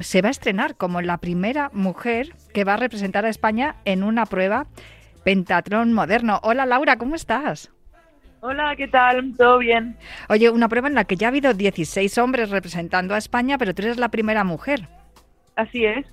se 0.00 0.22
va 0.22 0.28
a 0.28 0.30
estrenar 0.30 0.76
como 0.76 1.00
la 1.02 1.18
primera 1.18 1.70
mujer 1.72 2.34
que 2.52 2.64
va 2.64 2.74
a 2.74 2.76
representar 2.76 3.24
a 3.24 3.28
España 3.28 3.76
en 3.84 4.02
una 4.02 4.26
prueba 4.26 4.66
pentatrón 5.24 5.92
moderno. 5.92 6.40
Hola 6.42 6.66
Laura, 6.66 6.96
¿cómo 6.96 7.14
estás? 7.14 7.70
Hola, 8.42 8.74
¿qué 8.76 8.88
tal? 8.88 9.34
¿Todo 9.36 9.58
bien? 9.58 9.96
Oye, 10.30 10.48
una 10.48 10.68
prueba 10.68 10.88
en 10.88 10.94
la 10.94 11.04
que 11.04 11.16
ya 11.16 11.26
ha 11.26 11.28
habido 11.28 11.52
16 11.52 12.16
hombres 12.18 12.48
representando 12.48 13.14
a 13.14 13.18
España, 13.18 13.58
pero 13.58 13.74
tú 13.74 13.82
eres 13.82 13.98
la 13.98 14.08
primera 14.08 14.44
mujer. 14.44 14.88
Así 15.56 15.84
es. 15.84 16.06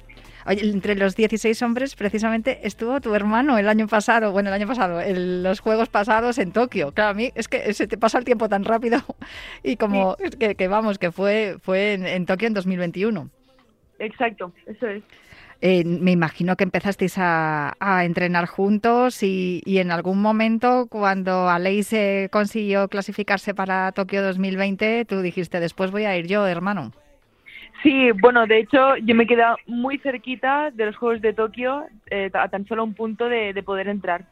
Oye, 0.48 0.70
entre 0.70 0.96
los 0.96 1.18
16 1.18 1.62
hombres, 1.62 1.96
precisamente, 1.96 2.60
estuvo 2.64 3.02
tu 3.02 3.14
hermano 3.14 3.58
el 3.58 3.68
año 3.68 3.86
pasado, 3.86 4.32
bueno, 4.32 4.48
el 4.48 4.56
año 4.56 4.66
pasado, 4.66 5.02
en 5.02 5.44
los 5.44 5.60
Juegos 5.60 5.90
pasados 5.90 6.38
en 6.38 6.54
Tokio. 6.54 6.94
Claro, 6.94 7.10
a 7.12 7.14
mí 7.14 7.32
es 7.36 7.50
que 7.50 7.74
se 7.74 7.86
te 7.86 7.98
pasa 7.98 8.18
el 8.18 8.24
tiempo 8.24 8.48
tan 8.48 8.64
rápido 8.64 9.00
y 9.64 9.76
como 9.76 10.16
que, 10.40 10.56
que, 10.56 10.68
vamos, 10.70 11.00
que 11.00 11.12
fue, 11.12 11.58
fue 11.62 11.94
en, 11.96 12.06
en, 12.06 12.26
Tokio 12.26 12.48
en 12.48 12.54
2021. 12.54 13.30
Exacto, 14.00 14.54
eso 14.66 14.88
es. 14.88 15.04
Eh, 15.60 15.84
me 15.84 16.12
imagino 16.12 16.56
que 16.56 16.64
empezasteis 16.64 17.18
a, 17.18 17.74
a 17.80 18.06
entrenar 18.06 18.46
juntos 18.46 19.24
y, 19.24 19.62
y, 19.66 19.80
en 19.80 19.92
algún 19.92 20.22
momento 20.22 20.88
cuando 20.88 21.50
Aleix 21.50 21.94
consiguió 22.32 22.88
clasificarse 22.88 23.54
para 23.54 23.92
Tokio 23.92 24.24
2020, 24.24 25.04
tú 25.06 25.22
dijiste, 25.22 25.60
después 25.60 25.92
voy 25.92 26.06
a 26.06 26.16
ir 26.16 26.28
yo, 26.28 26.48
hermano. 26.48 26.94
Sí, 27.84 28.12
bueno, 28.22 28.48
de 28.48 28.60
hecho 28.60 28.98
yo 28.98 29.16
me 29.16 29.28
quedé 29.28 29.44
muy 29.66 29.98
cerquita 30.00 30.72
de 30.72 30.88
los 30.88 30.96
Juegos 30.96 31.22
de 31.22 31.34
Tokio, 31.34 31.86
eh, 32.10 32.30
a 32.34 32.48
tan 32.50 32.66
solo 32.68 32.84
un 32.84 32.94
punto 32.94 33.30
de, 33.30 33.54
de, 33.54 33.64
poder 33.64 33.88
entrar. 33.88 34.26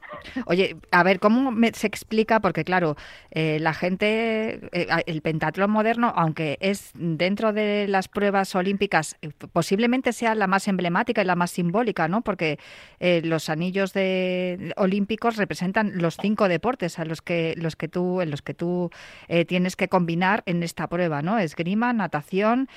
Oye, 0.45 0.77
a 0.91 1.03
ver, 1.03 1.19
¿cómo 1.19 1.51
me, 1.51 1.71
se 1.73 1.87
explica? 1.87 2.39
Porque 2.39 2.63
claro, 2.63 2.95
eh, 3.31 3.59
la 3.59 3.73
gente, 3.73 4.61
eh, 4.71 4.87
el 5.05 5.21
pentatlón 5.21 5.71
moderno, 5.71 6.13
aunque 6.15 6.57
es 6.59 6.91
dentro 6.95 7.53
de 7.53 7.87
las 7.87 8.07
pruebas 8.07 8.55
olímpicas, 8.55 9.17
eh, 9.21 9.29
posiblemente 9.51 10.13
sea 10.13 10.35
la 10.35 10.47
más 10.47 10.67
emblemática 10.67 11.21
y 11.21 11.25
la 11.25 11.35
más 11.35 11.51
simbólica, 11.51 12.07
¿no? 12.07 12.21
Porque 12.21 12.57
eh, 12.99 13.21
los 13.23 13.49
anillos 13.49 13.93
de, 13.93 14.73
olímpicos 14.77 15.37
representan 15.37 16.01
los 16.01 16.17
cinco 16.21 16.47
deportes 16.47 16.99
a 16.99 17.05
los 17.05 17.21
que, 17.21 17.53
los 17.57 17.75
que 17.75 17.87
tú, 17.87 18.21
en 18.21 18.31
los 18.31 18.41
que 18.41 18.53
tú 18.53 18.89
eh, 19.27 19.45
tienes 19.45 19.75
que 19.75 19.87
combinar 19.87 20.43
en 20.45 20.63
esta 20.63 20.87
prueba, 20.87 21.21
¿no? 21.21 21.39
Esgrima, 21.39 21.93
natación, 21.93 22.67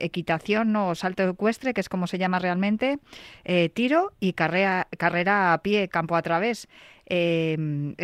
equitación 0.00 0.74
o 0.76 0.94
salto 0.94 1.28
ecuestre, 1.28 1.74
que 1.74 1.80
es 1.80 1.88
como 1.88 2.06
se 2.06 2.18
llama 2.18 2.38
realmente, 2.38 2.98
eh, 3.44 3.68
tiro 3.68 4.12
y 4.20 4.32
carrera, 4.32 4.88
carrera 4.96 5.52
a 5.52 5.62
pie, 5.62 5.88
campo 5.88 6.16
a 6.16 6.22
través. 6.22 6.68
Eh, 7.10 7.56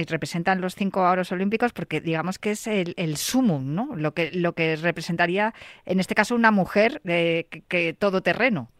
representan 0.08 0.62
los 0.62 0.74
cinco 0.74 1.02
oros 1.02 1.30
olímpicos 1.30 1.74
porque 1.74 2.00
digamos 2.00 2.38
que 2.38 2.52
es 2.52 2.66
el, 2.66 2.94
el 2.96 3.18
sumum, 3.18 3.74
¿no? 3.74 3.94
Lo 3.96 4.14
que, 4.14 4.30
lo 4.32 4.54
que 4.54 4.76
representaría, 4.76 5.52
en 5.84 6.00
este 6.00 6.14
caso, 6.14 6.34
una 6.34 6.50
mujer 6.50 7.02
eh, 7.04 7.46
que, 7.50 7.60
que 7.62 7.92
todo 7.92 8.22
terreno. 8.22 8.70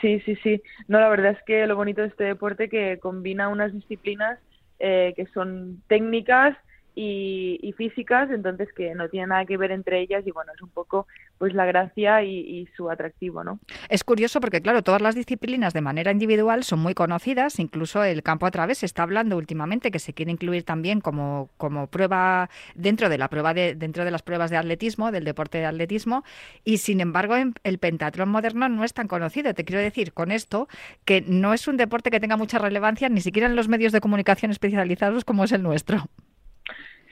Sí, 0.00 0.20
sí, 0.20 0.36
sí. 0.42 0.62
No, 0.88 0.98
la 0.98 1.08
verdad 1.08 1.32
es 1.32 1.42
que 1.44 1.66
lo 1.66 1.76
bonito 1.76 2.02
de 2.02 2.08
este 2.08 2.24
deporte 2.24 2.68
que 2.68 2.98
combina 2.98 3.48
unas 3.48 3.72
disciplinas 3.72 4.38
eh, 4.78 5.14
que 5.16 5.26
son 5.26 5.82
técnicas 5.86 6.56
y, 6.94 7.74
físicas, 7.76 8.30
entonces 8.30 8.68
que 8.72 8.94
no 8.94 9.08
tiene 9.08 9.28
nada 9.28 9.44
que 9.44 9.56
ver 9.56 9.72
entre 9.72 10.00
ellas 10.00 10.24
y 10.26 10.30
bueno, 10.30 10.52
es 10.54 10.62
un 10.62 10.70
poco 10.70 11.06
pues 11.38 11.52
la 11.52 11.66
gracia 11.66 12.22
y, 12.22 12.38
y, 12.38 12.68
su 12.76 12.88
atractivo, 12.88 13.42
¿no? 13.42 13.58
Es 13.88 14.04
curioso 14.04 14.40
porque 14.40 14.60
claro, 14.60 14.82
todas 14.82 15.02
las 15.02 15.16
disciplinas 15.16 15.72
de 15.72 15.80
manera 15.80 16.12
individual 16.12 16.62
son 16.62 16.78
muy 16.78 16.94
conocidas, 16.94 17.58
incluso 17.58 18.04
el 18.04 18.22
campo 18.22 18.46
a 18.46 18.50
través 18.52 18.78
se 18.78 18.86
está 18.86 19.02
hablando 19.02 19.36
últimamente 19.36 19.90
que 19.90 19.98
se 19.98 20.12
quiere 20.12 20.30
incluir 20.30 20.62
también 20.62 21.00
como, 21.00 21.50
como 21.56 21.88
prueba 21.88 22.48
dentro 22.76 23.08
de 23.08 23.18
la 23.18 23.28
prueba 23.28 23.54
de, 23.54 23.74
dentro 23.74 24.04
de 24.04 24.12
las 24.12 24.22
pruebas 24.22 24.50
de 24.50 24.56
atletismo, 24.56 25.10
del 25.10 25.24
deporte 25.24 25.58
de 25.58 25.66
atletismo, 25.66 26.22
y 26.64 26.78
sin 26.78 27.00
embargo 27.00 27.34
el 27.64 27.78
pentatlón 27.78 28.28
moderno 28.28 28.68
no 28.68 28.84
es 28.84 28.94
tan 28.94 29.08
conocido. 29.08 29.52
Te 29.54 29.64
quiero 29.64 29.82
decir 29.82 30.12
con 30.12 30.30
esto 30.30 30.68
que 31.04 31.22
no 31.22 31.54
es 31.54 31.66
un 31.66 31.76
deporte 31.76 32.10
que 32.10 32.20
tenga 32.20 32.36
mucha 32.36 32.58
relevancia 32.58 33.08
ni 33.08 33.20
siquiera 33.20 33.48
en 33.48 33.56
los 33.56 33.68
medios 33.68 33.92
de 33.92 34.00
comunicación 34.00 34.52
especializados 34.52 35.24
como 35.24 35.44
es 35.44 35.52
el 35.52 35.62
nuestro. 35.62 36.08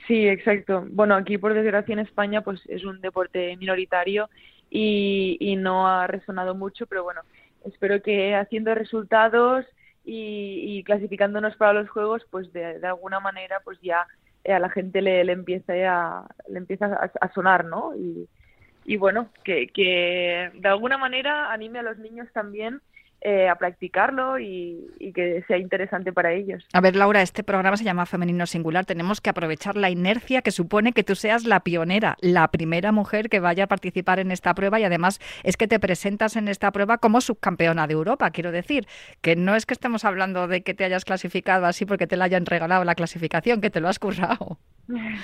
Sí, 0.07 0.27
exacto. 0.27 0.85
Bueno, 0.89 1.15
aquí 1.15 1.37
por 1.37 1.53
desgracia 1.53 1.93
en 1.93 1.99
España 1.99 2.41
pues 2.41 2.61
es 2.67 2.83
un 2.83 2.99
deporte 2.99 3.55
minoritario 3.57 4.29
y, 4.69 5.37
y 5.39 5.55
no 5.55 5.87
ha 5.87 6.07
resonado 6.07 6.55
mucho, 6.55 6.87
pero 6.87 7.03
bueno, 7.03 7.21
espero 7.65 8.01
que 8.01 8.35
haciendo 8.35 8.75
resultados 8.75 9.65
y, 10.03 10.77
y 10.79 10.83
clasificándonos 10.83 11.55
para 11.55 11.73
los 11.73 11.89
juegos, 11.89 12.23
pues 12.29 12.51
de, 12.51 12.79
de 12.79 12.87
alguna 12.87 13.19
manera 13.21 13.61
pues 13.63 13.79
ya 13.81 14.05
a 14.45 14.59
la 14.59 14.69
gente 14.69 15.01
le, 15.01 15.23
le 15.23 15.31
empieza 15.31 15.73
a 15.87 16.27
le 16.49 16.57
empieza 16.57 16.87
a, 16.87 17.11
a 17.21 17.33
sonar, 17.33 17.63
¿no? 17.65 17.95
Y, 17.95 18.27
y 18.85 18.97
bueno, 18.97 19.29
que, 19.45 19.67
que 19.67 20.51
de 20.53 20.67
alguna 20.67 20.97
manera 20.97 21.51
anime 21.53 21.79
a 21.79 21.83
los 21.83 21.97
niños 21.99 22.27
también 22.33 22.81
eh, 23.25 23.47
a 23.47 23.55
practicarlo 23.55 24.37
y, 24.37 24.85
y, 24.99 25.13
que 25.13 25.45
sea 25.47 25.57
interesante 25.57 26.11
para 26.11 26.33
ellos. 26.33 26.67
A 26.73 26.81
ver, 26.81 26.97
Laura, 26.97 27.21
este 27.21 27.41
programa 27.41 27.77
se 27.77 27.85
llama 27.85 28.05
Femenino 28.05 28.45
Singular. 28.45 28.85
Tenemos 28.85 29.21
que 29.21 29.29
aprovechar 29.29 29.77
la 29.77 29.89
inercia 29.89 30.41
que 30.41 30.51
supone 30.51 30.91
que 30.91 31.05
tú 31.05 31.15
seas 31.15 31.45
la 31.45 31.61
pionera, 31.61 32.17
la 32.19 32.49
primera 32.49 32.91
mujer 32.91 33.29
que 33.29 33.39
vaya 33.39 33.63
a 33.63 33.67
participar 33.67 34.19
en 34.19 34.31
esta 34.31 34.53
prueba 34.53 34.77
y 34.77 34.83
además 34.83 35.21
es 35.43 35.55
que 35.55 35.69
te 35.69 35.79
presentas 35.79 36.35
en 36.35 36.49
esta 36.49 36.69
prueba 36.71 36.97
como 36.97 37.21
subcampeona 37.21 37.87
de 37.87 37.93
Europa. 37.93 38.29
Quiero 38.31 38.51
decir 38.51 38.87
que 39.21 39.37
no 39.37 39.55
es 39.55 39.65
que 39.65 39.73
estemos 39.73 40.03
hablando 40.03 40.49
de 40.49 40.61
que 40.61 40.73
te 40.73 40.83
hayas 40.83 41.05
clasificado 41.05 41.65
así 41.65 41.85
porque 41.85 42.07
te 42.07 42.17
la 42.17 42.25
hayan 42.25 42.45
regalado 42.45 42.83
la 42.83 42.95
clasificación, 42.95 43.61
que 43.61 43.69
te 43.69 43.79
lo 43.79 43.87
has 43.87 43.99
currado. 43.99 44.57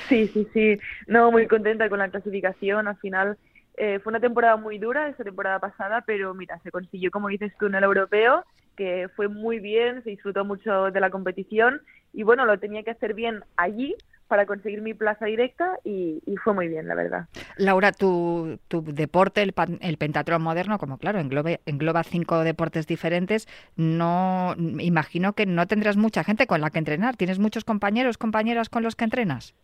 Sí, 0.08 0.28
sí, 0.28 0.48
sí. 0.54 0.78
No, 1.08 1.32
muy 1.32 1.46
contenta 1.46 1.90
con 1.90 2.00
la 2.00 2.08
clasificación. 2.08 2.88
Al 2.88 2.96
final 2.96 3.38
eh, 3.82 4.00
fue 4.00 4.12
una 4.12 4.20
temporada 4.20 4.58
muy 4.58 4.78
dura 4.78 5.08
esta 5.08 5.24
temporada 5.24 5.58
pasada, 5.58 6.04
pero 6.06 6.34
mira, 6.34 6.60
se 6.64 6.70
consiguió, 6.70 7.12
como 7.12 7.30
dices 7.30 7.54
tú, 7.58 7.68
en 7.68 7.76
el 7.76 7.86
europeo, 7.86 8.44
que 8.76 9.08
fue 9.16 9.30
muy 9.30 9.60
bien, 9.60 10.04
se 10.04 10.10
disfrutó 10.10 10.44
mucho 10.44 10.92
de 10.92 11.00
la 11.00 11.10
competición 11.10 11.82
y 12.12 12.24
bueno, 12.24 12.46
lo 12.46 12.60
tenía 12.60 12.84
que 12.84 12.92
hacer 12.92 13.14
bien 13.14 13.42
allí 13.56 13.96
para 14.28 14.46
conseguir 14.46 14.82
mi 14.82 14.94
plaza 14.94 15.28
directa 15.28 15.78
y, 15.86 16.22
fue 16.44 16.54
muy 16.54 16.68
bien, 16.68 16.90
la 16.90 16.96
verdad. 16.96 17.28
Laura, 17.56 17.94
tu, 17.94 18.60
tu 18.68 18.84
deporte, 18.84 19.42
el, 19.42 19.54
pan, 19.54 19.80
el, 19.82 19.96
pentatrón 19.96 20.42
moderno, 20.42 20.78
como 20.78 20.98
claro, 20.98 21.20
engloba, 21.20 21.52
engloba 21.66 22.04
cinco 22.04 22.44
deportes 22.44 22.86
diferentes, 22.86 23.48
no 23.78 24.56
imagino 24.58 25.34
que 25.34 25.46
no 25.46 25.68
tendrás 25.68 25.96
mucha 25.96 26.26
gente 26.26 26.48
con 26.48 26.60
la 26.60 26.70
que 26.70 26.80
entrenar. 26.80 27.16
¿Tienes 27.16 27.40
muchos 27.40 27.64
compañeros, 27.64 28.18
compañeras 28.18 28.68
con 28.68 28.84
los 28.84 28.98
que 28.98 29.06
entrenas? 29.06 29.56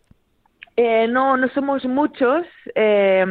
Eh, 0.78 1.08
no, 1.08 1.38
no 1.38 1.48
somos 1.50 1.86
muchos. 1.86 2.46
Eh, 2.76 3.26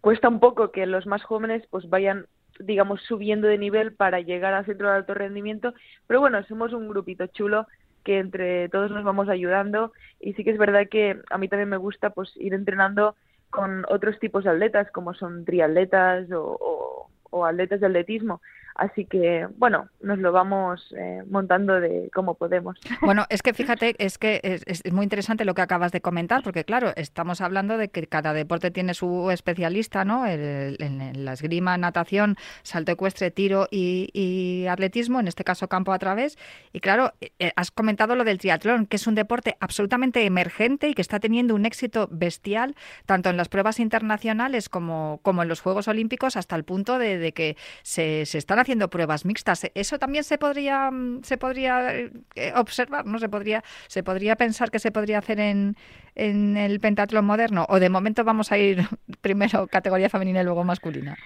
cuesta 0.00 0.28
un 0.28 0.40
poco 0.40 0.70
que 0.70 0.86
los 0.86 1.06
más 1.06 1.22
jóvenes 1.24 1.64
pues 1.70 1.88
vayan, 1.88 2.26
digamos, 2.60 3.02
subiendo 3.02 3.48
de 3.48 3.58
nivel 3.58 3.94
para 3.94 4.20
llegar 4.20 4.54
al 4.54 4.66
centro 4.66 4.88
de 4.88 4.96
alto 4.96 5.14
rendimiento. 5.14 5.74
Pero 6.06 6.20
bueno, 6.20 6.42
somos 6.44 6.72
un 6.72 6.88
grupito 6.88 7.26
chulo 7.28 7.66
que 8.04 8.18
entre 8.18 8.68
todos 8.68 8.90
nos 8.90 9.02
vamos 9.02 9.28
ayudando 9.28 9.92
y 10.20 10.34
sí 10.34 10.44
que 10.44 10.50
es 10.50 10.58
verdad 10.58 10.88
que 10.90 11.18
a 11.30 11.38
mí 11.38 11.48
también 11.48 11.70
me 11.70 11.78
gusta 11.78 12.10
pues 12.10 12.36
ir 12.36 12.52
entrenando 12.52 13.16
con 13.48 13.86
otros 13.88 14.18
tipos 14.18 14.44
de 14.44 14.50
atletas 14.50 14.90
como 14.90 15.14
son 15.14 15.44
triatletas 15.46 16.30
o, 16.30 16.58
o, 16.60 17.10
o 17.30 17.44
atletas 17.46 17.80
de 17.80 17.86
atletismo 17.86 18.42
Así 18.74 19.04
que, 19.04 19.46
bueno, 19.56 19.88
nos 20.00 20.18
lo 20.18 20.32
vamos 20.32 20.92
eh, 20.98 21.22
montando 21.30 21.80
de 21.80 22.10
cómo 22.12 22.34
podemos. 22.34 22.76
Bueno, 23.04 23.26
es 23.28 23.42
que 23.42 23.52
fíjate, 23.52 23.94
es 23.98 24.16
que 24.16 24.40
es, 24.42 24.82
muy 24.90 25.04
interesante 25.04 25.44
lo 25.44 25.54
que 25.54 25.60
acabas 25.60 25.92
de 25.92 26.00
comentar, 26.00 26.42
porque 26.42 26.64
claro, 26.64 26.92
estamos 26.96 27.42
hablando 27.42 27.76
de 27.76 27.88
que 27.88 28.06
cada 28.06 28.32
deporte 28.32 28.70
tiene 28.70 28.94
su 28.94 29.30
especialista, 29.30 30.04
¿no? 30.04 30.26
En, 30.26 31.24
la 31.24 31.34
esgrima, 31.34 31.76
natación, 31.76 32.36
salto 32.62 32.92
ecuestre, 32.92 33.30
tiro 33.30 33.68
y, 33.70 34.66
atletismo, 34.68 35.20
en 35.20 35.28
este 35.28 35.44
caso 35.44 35.68
campo 35.68 35.92
a 35.92 35.98
través. 35.98 36.38
Y 36.72 36.80
claro, 36.80 37.12
eh, 37.20 37.52
has 37.56 37.70
comentado 37.70 38.16
lo 38.16 38.24
del 38.24 38.38
triatlón, 38.38 38.86
que 38.86 38.96
es 38.96 39.06
un 39.06 39.14
deporte 39.14 39.56
absolutamente 39.60 40.24
emergente 40.24 40.88
y 40.88 40.94
que 40.94 41.02
está 41.02 41.20
teniendo 41.20 41.54
un 41.54 41.66
éxito 41.66 42.08
bestial, 42.10 42.74
tanto 43.04 43.28
en 43.28 43.36
las 43.36 43.48
pruebas 43.48 43.78
internacionales 43.80 44.68
como, 44.70 45.20
como 45.22 45.42
en 45.42 45.48
los 45.48 45.60
Juegos 45.60 45.88
Olímpicos, 45.88 46.36
hasta 46.36 46.56
el 46.56 46.64
punto 46.64 46.98
de, 46.98 47.18
de 47.18 47.32
que 47.32 47.56
se, 47.82 48.24
se 48.24 48.38
están 48.38 48.58
haciendo 48.64 48.90
pruebas 48.90 49.24
mixtas. 49.24 49.70
Eso 49.74 49.98
también 49.98 50.24
se 50.24 50.38
podría 50.38 50.90
mm, 50.90 51.22
se 51.22 51.38
podría 51.38 51.96
eh, 51.96 52.10
observar, 52.56 53.06
no 53.06 53.18
se 53.18 53.28
podría 53.28 53.62
se 53.86 54.02
podría 54.02 54.36
pensar 54.36 54.70
que 54.70 54.78
se 54.78 54.90
podría 54.90 55.18
hacer 55.18 55.40
en, 55.40 55.76
en 56.14 56.56
el 56.56 56.80
pentatlón 56.80 57.24
moderno 57.24 57.66
o 57.68 57.78
de 57.78 57.88
momento 57.88 58.24
vamos 58.24 58.52
a 58.52 58.58
ir 58.58 58.78
primero 59.20 59.66
categoría 59.68 60.08
femenina 60.08 60.40
y 60.40 60.44
luego 60.44 60.64
masculina. 60.64 61.16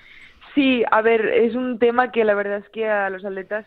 Sí, 0.55 0.83
a 0.91 1.03
ver, 1.03 1.27
es 1.27 1.55
un 1.55 1.79
tema 1.79 2.11
que 2.11 2.25
la 2.25 2.35
verdad 2.35 2.59
es 2.59 2.69
que 2.71 2.89
a 2.89 3.11
los 3.11 3.25
atletas 3.25 3.67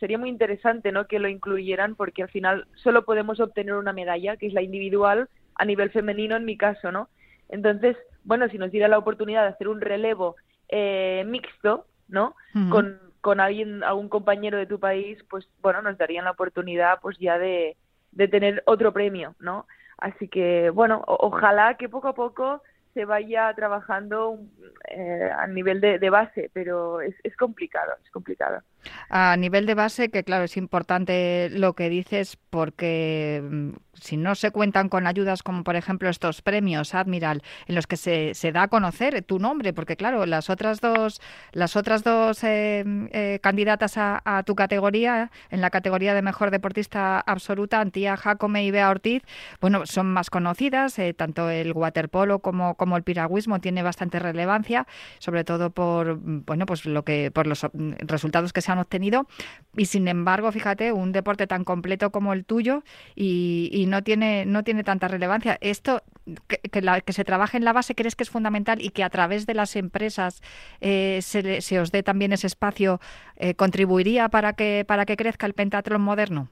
sería 0.00 0.18
muy 0.18 0.28
interesante, 0.28 0.92
¿no? 0.92 1.06
Que 1.06 1.18
lo 1.18 1.28
incluyeran 1.28 1.94
porque 1.94 2.22
al 2.22 2.28
final 2.28 2.66
solo 2.74 3.04
podemos 3.04 3.40
obtener 3.40 3.74
una 3.74 3.92
medalla, 3.92 4.36
que 4.36 4.46
es 4.46 4.52
la 4.52 4.62
individual 4.62 5.28
a 5.54 5.64
nivel 5.64 5.90
femenino 5.90 6.36
en 6.36 6.44
mi 6.44 6.56
caso, 6.56 6.92
¿no? 6.92 7.08
Entonces, 7.48 7.96
bueno, 8.24 8.48
si 8.48 8.58
nos 8.58 8.70
diera 8.70 8.88
la 8.88 8.98
oportunidad 8.98 9.42
de 9.42 9.50
hacer 9.50 9.68
un 9.68 9.80
relevo 9.80 10.36
eh, 10.68 11.24
mixto, 11.26 11.86
¿no? 12.08 12.34
Con, 12.70 12.98
con 13.20 13.40
alguien, 13.40 13.82
algún 13.82 14.08
compañero 14.08 14.58
de 14.58 14.66
tu 14.66 14.78
país, 14.78 15.18
pues 15.28 15.48
bueno, 15.60 15.82
nos 15.82 15.98
darían 15.98 16.24
la 16.24 16.30
oportunidad 16.30 17.00
pues 17.00 17.18
ya 17.18 17.38
de, 17.38 17.76
de 18.12 18.28
tener 18.28 18.62
otro 18.66 18.92
premio, 18.92 19.34
¿no? 19.40 19.66
Así 19.98 20.28
que, 20.28 20.70
bueno, 20.70 21.02
ojalá 21.06 21.76
que 21.76 21.88
poco 21.88 22.08
a 22.08 22.14
poco 22.14 22.62
se 22.94 23.04
vaya 23.04 23.52
trabajando 23.54 24.38
eh, 24.88 25.30
a 25.36 25.46
nivel 25.46 25.80
de, 25.80 25.98
de 25.98 26.10
base, 26.10 26.50
pero 26.52 27.00
es, 27.00 27.14
es 27.24 27.36
complicado, 27.36 27.92
es 28.04 28.10
complicado. 28.10 28.62
A 29.08 29.36
nivel 29.36 29.66
de 29.66 29.74
base, 29.74 30.10
que 30.10 30.24
claro, 30.24 30.44
es 30.44 30.56
importante 30.56 31.48
lo 31.50 31.74
que 31.74 31.88
dices 31.88 32.38
porque 32.50 33.42
mm, 33.42 33.70
si 34.00 34.16
no 34.16 34.34
se 34.34 34.50
cuentan 34.50 34.88
con 34.88 35.06
ayudas 35.06 35.42
como 35.42 35.64
por 35.64 35.76
ejemplo 35.76 36.08
estos 36.08 36.42
premios 36.42 36.94
Admiral 36.94 37.42
en 37.66 37.74
los 37.74 37.86
que 37.86 37.96
se, 37.96 38.34
se 38.34 38.52
da 38.52 38.62
a 38.62 38.68
conocer 38.68 39.22
tu 39.22 39.38
nombre, 39.38 39.72
porque 39.72 39.96
claro, 39.96 40.26
las 40.26 40.50
otras 40.50 40.80
dos, 40.80 41.20
las 41.52 41.76
otras 41.76 42.02
dos 42.02 42.42
eh, 42.44 42.84
eh, 43.12 43.38
candidatas 43.42 43.94
a, 43.96 44.42
tu 44.44 44.54
categoría, 44.54 45.30
en 45.50 45.60
la 45.60 45.70
categoría 45.70 46.14
de 46.14 46.22
mejor 46.22 46.50
deportista 46.50 47.20
absoluta, 47.20 47.80
Antía 47.80 48.16
Jacome 48.16 48.64
y 48.64 48.70
Bea 48.70 48.90
Ortiz, 48.90 49.22
bueno, 49.60 49.86
son 49.86 50.06
más 50.06 50.30
conocidas, 50.30 50.98
eh, 50.98 51.14
tanto 51.14 51.50
el 51.50 51.72
waterpolo 51.72 52.40
como, 52.40 52.74
como 52.74 52.96
el 52.96 53.02
piragüismo 53.02 53.60
tiene 53.60 53.82
bastante 53.82 54.18
relevancia, 54.18 54.86
sobre 55.18 55.44
todo 55.44 55.70
por 55.70 56.18
bueno 56.20 56.66
pues 56.66 56.84
lo 56.86 57.04
que 57.04 57.30
por 57.30 57.46
los 57.46 57.66
resultados 57.98 58.52
que 58.52 58.60
se 58.60 58.72
han 58.72 58.75
obtenido. 58.78 59.26
Y 59.76 59.86
sin 59.86 60.08
embargo, 60.08 60.50
fíjate, 60.52 60.92
un 60.92 61.12
deporte 61.12 61.46
tan 61.46 61.64
completo 61.64 62.10
como 62.10 62.32
el 62.32 62.44
tuyo 62.44 62.82
y, 63.14 63.84
no, 63.88 64.02
tiene, 64.02 64.46
no 64.46 64.64
tiene 64.64 64.84
tanta 64.84 65.08
relevancia. 65.08 65.58
Esto, 65.60 66.02
que, 66.48 66.58
que, 66.58 67.12
se 67.12 67.24
trabaje 67.24 67.56
en 67.56 67.64
la 67.64 67.72
base, 67.72 67.94
¿crees 67.94 68.16
que 68.16 68.22
es 68.22 68.30
fundamental 68.30 68.80
y 68.80 68.90
que 68.90 69.04
a 69.04 69.10
través 69.10 69.46
de 69.46 69.54
las 69.54 69.76
empresas 69.76 70.42
eh, 70.80 71.18
se, 71.22 71.60
se, 71.60 71.80
os 71.80 71.92
dé 71.92 72.02
también 72.02 72.32
ese 72.32 72.46
espacio, 72.46 73.00
eh, 73.36 73.54
contribuiría 73.54 74.28
para 74.28 74.54
que, 74.54 74.84
para 74.86 75.04
que 75.04 75.16
crezca 75.16 75.46
el 75.46 75.52
pentatlón 75.52 76.00
moderno? 76.00 76.48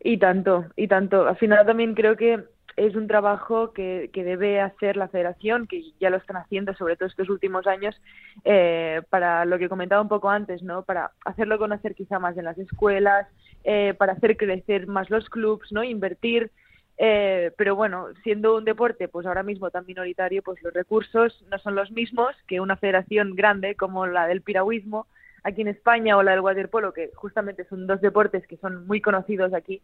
Y 0.00 0.18
tanto, 0.18 0.66
y 0.76 0.88
tanto. 0.88 1.26
Al 1.28 1.36
final 1.36 1.66
también 1.66 1.94
creo 1.94 2.16
que 2.16 2.42
es 2.76 2.96
un 2.96 3.06
trabajo 3.06 3.72
que, 3.72 4.10
que, 4.12 4.24
debe 4.24 4.60
hacer 4.60 4.96
la 4.96 5.08
federación, 5.08 5.66
que 5.66 5.92
ya 6.00 6.10
lo 6.10 6.16
están 6.16 6.36
haciendo, 6.36 6.74
sobre 6.74 6.96
todo 6.96 7.08
estos 7.08 7.28
últimos 7.28 7.66
años, 7.66 8.00
eh, 8.44 9.02
para 9.10 9.44
lo 9.44 9.58
que 9.58 9.68
comentaba 9.68 10.02
un 10.02 10.08
poco 10.08 10.28
antes, 10.28 10.62
¿no? 10.62 10.82
Para 10.82 11.12
hacerlo 11.24 11.58
conocer 11.58 11.94
quizá 11.94 12.18
más 12.18 12.36
en 12.36 12.44
las 12.44 12.58
escuelas, 12.58 13.28
eh, 13.62 13.94
para 13.96 14.14
hacer 14.14 14.36
crecer 14.36 14.88
más 14.88 15.08
los 15.08 15.28
clubs, 15.28 15.70
¿no? 15.70 15.84
Invertir. 15.84 16.50
Eh, 16.96 17.52
pero 17.56 17.76
bueno, 17.76 18.08
siendo 18.22 18.56
un 18.56 18.64
deporte, 18.64 19.08
pues 19.08 19.26
ahora 19.26 19.42
mismo 19.42 19.70
tan 19.70 19.86
minoritario, 19.86 20.42
pues 20.42 20.60
los 20.62 20.72
recursos 20.72 21.44
no 21.50 21.58
son 21.58 21.74
los 21.74 21.90
mismos 21.92 22.34
que 22.46 22.60
una 22.60 22.76
federación 22.76 23.34
grande 23.34 23.76
como 23.76 24.06
la 24.06 24.26
del 24.26 24.42
piragüismo 24.42 25.06
aquí 25.44 25.62
en 25.62 25.68
España 25.68 26.16
o 26.16 26.22
la 26.22 26.32
del 26.32 26.40
waterpolo, 26.40 26.92
que 26.92 27.10
justamente 27.14 27.64
son 27.64 27.86
dos 27.86 28.00
deportes 28.00 28.46
que 28.46 28.56
son 28.56 28.86
muy 28.86 29.00
conocidos 29.00 29.52
aquí 29.52 29.82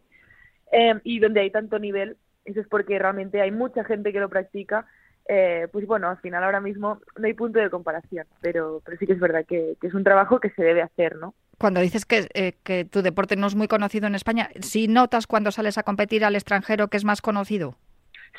y 1.03 1.19
donde 1.19 1.41
hay 1.41 1.51
tanto 1.51 1.79
nivel 1.79 2.15
eso 2.45 2.59
es 2.59 2.67
porque 2.67 2.97
realmente 2.97 3.41
hay 3.41 3.51
mucha 3.51 3.83
gente 3.83 4.11
que 4.11 4.19
lo 4.19 4.29
practica. 4.29 4.85
Eh, 5.27 5.67
pues 5.71 5.85
bueno, 5.85 6.09
al 6.09 6.17
final 6.17 6.43
ahora 6.43 6.59
mismo 6.59 6.99
no 7.17 7.27
hay 7.27 7.33
punto 7.33 7.59
de 7.59 7.69
comparación, 7.69 8.25
pero, 8.41 8.81
pero 8.83 8.97
sí 8.97 9.05
que 9.05 9.13
es 9.13 9.19
verdad 9.19 9.45
que, 9.47 9.77
es 9.81 9.93
un 9.93 10.03
trabajo 10.03 10.39
que 10.39 10.49
se 10.49 10.63
debe 10.63 10.81
hacer, 10.81 11.15
¿no? 11.17 11.35
Cuando 11.57 11.79
dices 11.79 12.05
que, 12.05 12.27
eh, 12.33 12.55
que 12.63 12.85
tu 12.85 13.03
deporte 13.03 13.35
no 13.35 13.45
es 13.45 13.55
muy 13.55 13.67
conocido 13.67 14.07
en 14.07 14.15
España, 14.15 14.49
¿sí 14.61 14.87
notas 14.87 15.27
cuando 15.27 15.51
sales 15.51 15.77
a 15.77 15.83
competir 15.83 16.25
al 16.25 16.35
extranjero 16.35 16.87
que 16.87 16.97
es 16.97 17.05
más 17.05 17.21
conocido? 17.21 17.75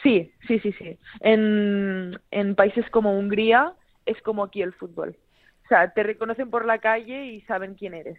Sí, 0.02 0.32
sí, 0.48 0.58
sí, 0.58 0.72
sí. 0.72 0.98
En, 1.20 2.18
en 2.30 2.54
países 2.56 2.88
como 2.90 3.16
Hungría 3.16 3.74
es 4.06 4.20
como 4.22 4.42
aquí 4.42 4.60
el 4.60 4.72
fútbol. 4.72 5.16
O 5.64 5.68
sea, 5.68 5.92
te 5.92 6.02
reconocen 6.02 6.50
por 6.50 6.64
la 6.64 6.78
calle 6.78 7.26
y 7.26 7.42
saben 7.42 7.74
quién 7.74 7.94
eres. 7.94 8.18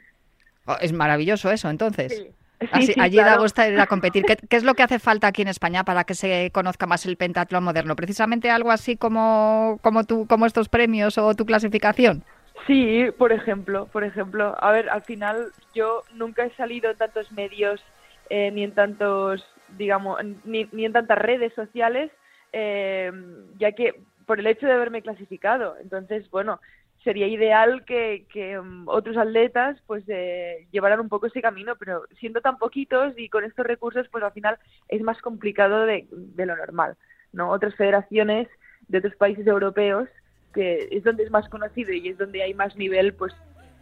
Oh, 0.65 0.78
es 0.80 0.93
maravilloso 0.93 1.52
eso, 1.52 1.69
entonces. 1.69 2.15
Sí, 2.15 2.30
allí 2.71 3.17
da 3.17 3.38
gusto 3.38 3.65
ir 3.67 3.80
a 3.80 3.88
competir. 3.88 4.26
¿Qué, 4.26 4.38
es 4.56 4.63
lo 4.63 4.73
que 4.73 4.84
hace 4.84 4.99
falta 4.99 5.28
aquí 5.28 5.41
en 5.41 5.47
España 5.47 5.84
para 5.84 6.04
que 6.04 6.13
se 6.13 6.52
conozca 6.52 6.86
más 6.86 7.06
el 7.06 7.17
pentatlón 7.17 7.63
moderno? 7.63 7.95
Precisamente 7.95 8.49
algo 8.49 8.71
así 8.71 8.97
como, 8.97 9.80
como, 9.82 10.04
tú, 10.04 10.28
como 10.28 10.45
estos 10.45 10.69
premios 10.69 11.17
o 11.17 11.34
tu 11.36 11.45
clasificación. 11.45 12.23
Sí, 12.67 13.06
por 13.17 13.32
ejemplo, 13.32 13.88
por 13.88 14.04
ejemplo. 14.04 14.56
A 14.60 14.71
ver, 14.71 14.89
al 14.89 15.04
final 15.04 15.52
yo 15.73 16.04
nunca 16.13 16.45
he 16.45 16.56
salido 16.56 16.91
en 16.91 16.97
tantos 16.97 17.32
medios 17.32 17.84
eh, 18.30 18.52
ni 18.52 18.63
en 18.63 18.73
tantos, 18.73 19.45
digamos, 19.78 20.19
ni, 20.45 20.67
ni 20.71 20.86
en 20.86 20.93
tantas 20.93 21.17
redes 21.17 21.54
sociales, 21.54 22.12
eh, 22.54 23.12
ya 23.58 23.73
que 23.73 23.95
por 24.26 24.39
el 24.39 24.47
hecho 24.47 24.65
de 24.65 24.73
haberme 24.73 25.02
clasificado. 25.02 25.76
Entonces, 25.82 26.30
bueno, 26.32 26.60
sería 27.04 27.28
ideal 27.28 27.84
que, 27.86 28.26
um, 28.60 28.88
otros 28.88 29.18
atletas 29.18 29.78
pues 29.86 30.04
eh, 30.08 30.68
llevaran 30.72 31.00
un 31.00 31.10
poco 31.10 31.28
ese 31.28 31.42
camino, 31.42 31.76
pero 31.78 32.06
siendo 32.20 32.42
tan 32.42 32.58
poquitos 32.58 33.13
y 33.18 33.30
con 33.30 33.44
estos 33.44 33.66
recursos, 33.66 34.08
pues 34.10 34.24
al 34.24 34.32
final 34.32 34.58
es 34.88 35.02
más 35.02 35.22
complicado 35.22 35.86
de, 35.86 36.08
lo 36.12 36.56
normal, 36.56 36.96
¿no? 37.32 37.50
Otras 37.50 37.76
federaciones 37.76 38.48
de 38.88 38.98
otros 39.00 39.16
países 39.16 39.46
europeos, 39.48 40.08
que 40.54 40.88
es 40.92 41.04
donde 41.04 41.24
es 41.24 41.32
más 41.32 41.50
conocido 41.50 41.92
y 41.92 42.10
es 42.10 42.18
donde 42.18 42.44
hay 42.44 42.54
más 42.54 42.76
nivel, 42.76 43.13
pues 43.13 43.34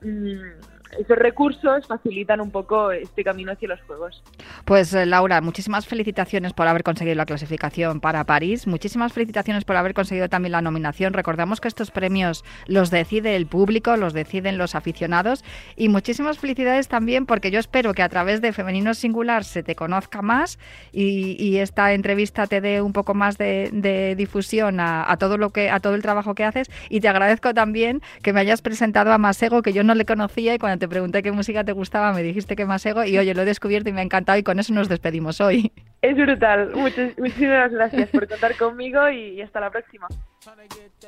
mm, 0.02 0.81
esos 1.00 1.18
recursos 1.18 1.88
facilitan 1.88 2.42
un 2.42 2.52
poco 2.52 2.92
este 2.92 3.24
camino 3.24 3.52
hacia 3.52 3.70
los 3.70 3.82
Juegos. 3.82 4.24
Pues 4.66 4.94
eh, 4.94 5.06
Laura, 5.06 5.42
muchísimas 5.42 5.88
felicitaciones 5.88 6.54
por 6.54 6.68
haber 6.68 6.84
conseguido 6.84 7.16
la 7.16 7.26
clasificación 7.26 8.00
para 8.00 8.24
París, 8.26 8.68
muchísimas 8.68 9.14
felicitaciones 9.14 9.66
por 9.66 9.76
haber 9.76 9.94
conseguido 9.94 10.30
también 10.30 10.52
la 10.54 10.62
nominación. 10.62 11.14
Recordamos 11.14 11.62
que 11.62 11.68
estos 11.68 11.92
premios 11.92 12.44
los 12.68 12.92
decide 12.92 13.36
el 13.36 13.48
público, 13.48 13.98
los 13.98 14.14
deciden 14.14 14.58
los 14.58 14.76
aficionados 14.76 15.44
y 15.76 15.90
muchísimas 15.90 16.38
felicidades 16.38 16.88
también 16.88 17.26
porque 17.26 17.52
yo 17.52 17.60
espero 17.60 17.94
que 17.94 18.04
a 18.04 18.10
través 18.10 18.42
de 18.42 18.54
Femenino 18.54 18.94
Singular 18.94 19.44
se 19.44 19.64
te 19.64 19.76
conozca 19.76 20.22
más 20.22 20.60
y, 20.92 21.52
esta 21.62 21.94
entrevista 21.94 22.48
te 22.48 22.62
dé 22.62 22.82
un 22.82 22.94
poco 22.94 23.14
más 23.14 23.38
de, 23.38 24.16
difusión 24.18 24.80
a, 24.80 25.16
todo 25.20 25.38
lo 25.38 25.52
que 25.52 25.70
a 25.70 25.80
todo 25.80 25.96
el 25.96 26.02
trabajo 26.02 26.34
que 26.34 26.44
haces 26.44 26.72
y 26.90 27.02
te 27.02 27.08
agradezco 27.08 27.54
también 27.54 28.02
que 28.24 28.34
me 28.34 28.40
hayas 28.40 28.62
presentado 28.62 29.12
a 29.12 29.18
Masego 29.18 29.62
que 29.62 29.74
yo 29.74 29.84
no 29.84 29.94
le 29.94 30.06
conocía 30.06 30.56
y 30.56 30.60
cuando 30.60 30.80
te 30.82 30.89
pregunté 30.89 31.22
qué 31.22 31.32
música 31.32 31.63
te 31.63 31.74
gustaba, 31.74 32.12
me 32.12 32.24
dijiste 32.24 32.56
que 32.56 32.65
más 32.65 32.84
ego 32.88 33.04
y 33.04 33.15
oye, 33.15 33.36
lo 33.36 33.44
he 33.44 33.46
descubierto 33.46 33.89
y 33.89 33.94
me 33.94 34.02
ha 34.02 34.04
encantado 34.04 34.39
y 34.39 34.44
con 34.44 34.58
eso 34.60 34.74
nos 34.74 34.89
despedimos 34.89 35.39
hoy. 35.39 35.72
Es 36.02 36.17
brutal. 36.17 36.72
muchísimas 36.74 37.72
gracias 37.72 38.10
por 38.10 38.28
contar 38.28 38.58
conmigo 38.58 39.08
y 39.10 39.39
hasta 39.41 39.60
la 39.60 39.70
próxima. 39.70 40.08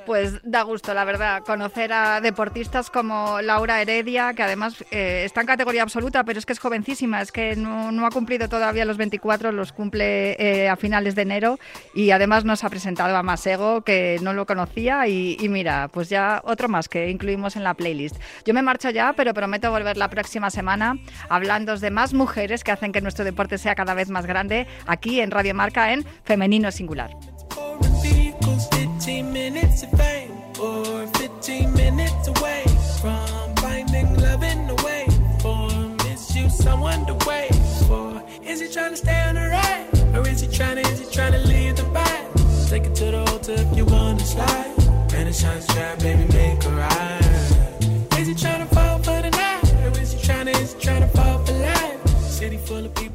Pues 0.05 0.41
da 0.43 0.61
gusto, 0.61 0.93
la 0.93 1.05
verdad, 1.05 1.43
conocer 1.43 1.91
a 1.91 2.21
deportistas 2.21 2.89
como 2.89 3.41
Laura 3.41 3.81
Heredia, 3.81 4.33
que 4.33 4.43
además 4.43 4.83
eh, 4.91 5.23
está 5.25 5.41
en 5.41 5.47
categoría 5.47 5.81
absoluta, 5.81 6.23
pero 6.23 6.37
es 6.37 6.45
que 6.45 6.53
es 6.53 6.59
jovencísima, 6.59 7.21
es 7.21 7.31
que 7.31 7.55
no, 7.55 8.05
ha 8.05 8.11
cumplido 8.11 8.47
todavía 8.47 8.85
los 8.85 8.97
24, 8.97 9.51
los 9.51 9.71
cumple 9.71 10.33
eh, 10.39 10.69
a 10.69 10.75
finales 10.75 11.15
de 11.15 11.23
enero 11.23 11.59
y 11.95 12.11
además 12.11 12.45
nos 12.45 12.63
ha 12.63 12.69
presentado 12.69 13.15
a 13.15 13.23
Masego, 13.23 13.81
que 13.81 14.19
no 14.21 14.33
lo 14.33 14.45
conocía 14.45 15.07
y, 15.07 15.37
y, 15.39 15.49
mira, 15.49 15.87
pues 15.87 16.09
ya 16.09 16.41
otro 16.43 16.67
más 16.67 16.87
que 16.87 17.09
incluimos 17.09 17.55
en 17.55 17.63
la 17.63 17.73
playlist. 17.73 18.17
Yo 18.45 18.53
me 18.53 18.61
marcho 18.61 18.89
ya, 18.89 19.13
pero 19.13 19.33
prometo 19.33 19.71
volver 19.71 19.97
la 19.97 20.09
próxima 20.09 20.49
semana 20.49 20.97
hablando 21.29 21.77
de 21.77 21.91
más 21.91 22.13
mujeres 22.13 22.63
que 22.63 22.71
hacen 22.71 22.91
que 22.91 23.01
nuestro 23.01 23.25
deporte 23.25 23.57
sea 23.57 23.73
cada 23.73 23.93
vez 23.93 24.09
más 24.09 24.25
grande 24.25 24.67
aquí 24.85 25.21
en 25.21 25.31
Radio 25.31 25.55
Marca 25.55 25.91
en 25.91 26.05
Femenino 26.23 26.71
Singular. 26.71 27.11
fancy 29.73 29.97
fame 29.97 30.31
or 30.59 31.07
15 31.17 31.73
minutes 31.73 32.27
away 32.27 32.63
from 33.01 33.55
finding 33.55 34.15
love 34.19 34.43
in 34.43 34.67
the 34.67 34.75
way. 34.85 35.07
For 35.41 35.69
misuse 36.05 36.55
someone 36.55 37.05
to 37.07 37.13
wait 37.27 37.55
for 37.87 38.21
is 38.43 38.61
he 38.61 38.67
trying 38.71 38.91
to 38.91 38.97
stay 38.97 39.19
on 39.27 39.35
the 39.35 39.47
right 39.49 39.87
or 40.15 40.27
is 40.27 40.41
he 40.41 40.47
trying 40.47 40.75
to 40.75 40.89
is 40.91 40.99
he 40.99 41.05
trying 41.11 41.33
to 41.33 41.39
leave 41.39 41.75
the 41.75 41.83
back 41.85 42.23
take 42.69 42.85
it 42.85 42.95
to 42.95 43.05
the 43.05 43.19
altar 43.31 43.53
if 43.53 43.77
you 43.77 43.85
want 43.85 44.19
to 44.19 44.25
slide. 44.25 44.73
And 45.13 45.29
it 45.29 45.35
shines 45.35 45.67
trap 45.67 45.99
baby 45.99 46.25
make 46.33 46.63
a 46.65 46.69
ride. 46.69 48.19
Is 48.19 48.27
he 48.27 48.35
trying 48.35 48.67
to 48.67 48.75
fall 48.75 48.97
for 48.99 49.21
the 49.21 49.29
night? 49.29 49.73
Or 49.83 49.99
is 50.01 50.13
he 50.13 50.19
trying 50.25 50.45
to 50.47 50.51
is 50.51 50.73
he 50.73 50.79
trying 50.81 51.01
to 51.01 51.07
fall 51.17 51.37
for 51.45 51.53
life? 51.53 52.07
City 52.19 52.57
full 52.57 52.85
of 52.85 52.93
people. 52.95 53.12